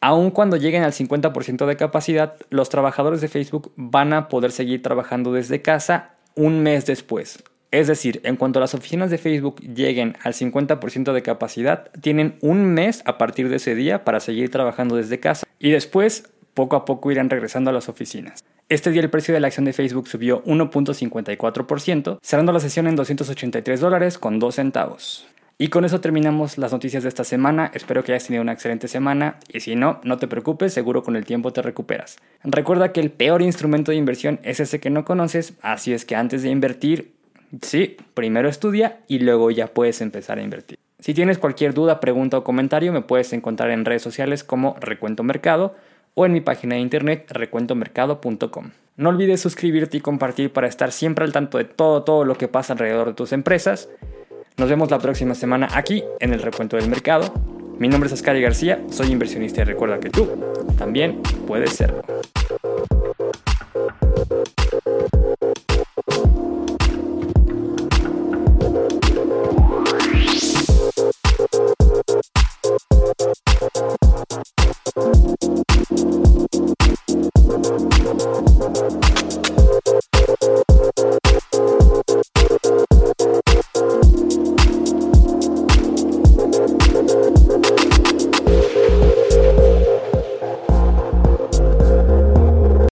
Aun 0.00 0.30
cuando 0.30 0.56
lleguen 0.56 0.82
al 0.82 0.92
50% 0.92 1.66
de 1.66 1.76
capacidad, 1.76 2.36
los 2.50 2.68
trabajadores 2.68 3.20
de 3.20 3.28
Facebook 3.28 3.72
van 3.76 4.12
a 4.12 4.28
poder 4.28 4.52
seguir 4.52 4.82
trabajando 4.82 5.32
desde 5.32 5.62
casa 5.62 6.16
un 6.34 6.62
mes 6.62 6.86
después. 6.86 7.42
Es 7.70 7.88
decir, 7.88 8.20
en 8.24 8.36
cuanto 8.36 8.60
las 8.60 8.74
oficinas 8.74 9.10
de 9.10 9.18
Facebook 9.18 9.60
lleguen 9.60 10.16
al 10.22 10.34
50% 10.34 11.12
de 11.12 11.22
capacidad, 11.22 11.90
tienen 12.00 12.36
un 12.40 12.64
mes 12.64 13.02
a 13.06 13.18
partir 13.18 13.48
de 13.48 13.56
ese 13.56 13.74
día 13.74 14.04
para 14.04 14.20
seguir 14.20 14.50
trabajando 14.50 14.96
desde 14.96 15.18
casa 15.20 15.46
y 15.58 15.70
después 15.70 16.30
poco 16.54 16.76
a 16.76 16.84
poco 16.84 17.10
irán 17.10 17.28
regresando 17.28 17.70
a 17.70 17.72
las 17.72 17.88
oficinas. 17.88 18.44
Este 18.68 18.90
día 18.90 19.02
el 19.02 19.10
precio 19.10 19.34
de 19.34 19.40
la 19.40 19.48
acción 19.48 19.64
de 19.64 19.72
Facebook 19.72 20.08
subió 20.08 20.42
1.54%, 20.44 22.18
cerrando 22.22 22.52
la 22.52 22.60
sesión 22.60 22.86
en 22.86 22.96
283 22.96 23.80
dólares 23.80 24.18
con 24.18 24.38
2 24.38 24.54
centavos. 24.54 25.26
Y 25.58 25.68
con 25.68 25.84
eso 25.84 26.00
terminamos 26.00 26.58
las 26.58 26.72
noticias 26.72 27.02
de 27.02 27.08
esta 27.08 27.24
semana. 27.24 27.70
Espero 27.72 28.04
que 28.04 28.12
hayas 28.12 28.26
tenido 28.26 28.42
una 28.42 28.52
excelente 28.52 28.88
semana 28.88 29.38
y 29.50 29.60
si 29.60 29.74
no, 29.74 30.00
no 30.04 30.18
te 30.18 30.28
preocupes, 30.28 30.74
seguro 30.74 31.02
con 31.02 31.16
el 31.16 31.24
tiempo 31.24 31.52
te 31.52 31.62
recuperas. 31.62 32.18
Recuerda 32.44 32.92
que 32.92 33.00
el 33.00 33.10
peor 33.10 33.40
instrumento 33.40 33.90
de 33.90 33.96
inversión 33.96 34.38
es 34.42 34.60
ese 34.60 34.80
que 34.80 34.90
no 34.90 35.04
conoces, 35.04 35.54
así 35.62 35.94
es 35.94 36.04
que 36.04 36.14
antes 36.14 36.42
de 36.42 36.50
invertir, 36.50 37.16
Sí, 37.62 37.96
primero 38.14 38.48
estudia 38.48 39.00
y 39.06 39.20
luego 39.20 39.50
ya 39.50 39.68
puedes 39.68 40.00
empezar 40.00 40.38
a 40.38 40.42
invertir. 40.42 40.78
Si 40.98 41.14
tienes 41.14 41.38
cualquier 41.38 41.74
duda, 41.74 42.00
pregunta 42.00 42.38
o 42.38 42.44
comentario, 42.44 42.92
me 42.92 43.02
puedes 43.02 43.32
encontrar 43.32 43.70
en 43.70 43.84
redes 43.84 44.02
sociales 44.02 44.44
como 44.44 44.76
Recuento 44.80 45.22
Mercado 45.22 45.74
o 46.14 46.26
en 46.26 46.32
mi 46.32 46.40
página 46.40 46.74
de 46.74 46.80
internet 46.80 47.30
recuentomercado.com. 47.30 48.70
No 48.96 49.10
olvides 49.10 49.40
suscribirte 49.40 49.98
y 49.98 50.00
compartir 50.00 50.52
para 50.52 50.66
estar 50.66 50.90
siempre 50.90 51.24
al 51.24 51.32
tanto 51.32 51.58
de 51.58 51.64
todo, 51.64 52.02
todo 52.02 52.24
lo 52.24 52.36
que 52.38 52.48
pasa 52.48 52.72
alrededor 52.72 53.08
de 53.08 53.14
tus 53.14 53.32
empresas. 53.32 53.90
Nos 54.58 54.70
vemos 54.70 54.90
la 54.90 54.98
próxima 54.98 55.34
semana 55.34 55.68
aquí 55.74 56.02
en 56.18 56.32
el 56.32 56.40
Recuento 56.40 56.76
del 56.76 56.88
Mercado. 56.88 57.30
Mi 57.78 57.88
nombre 57.88 58.06
es 58.06 58.14
Ascari 58.14 58.40
García, 58.40 58.82
soy 58.90 59.12
inversionista 59.12 59.60
y 59.60 59.64
recuerda 59.64 60.00
que 60.00 60.08
tú 60.08 60.30
también 60.78 61.20
puedes 61.46 61.74
serlo. 61.74 62.02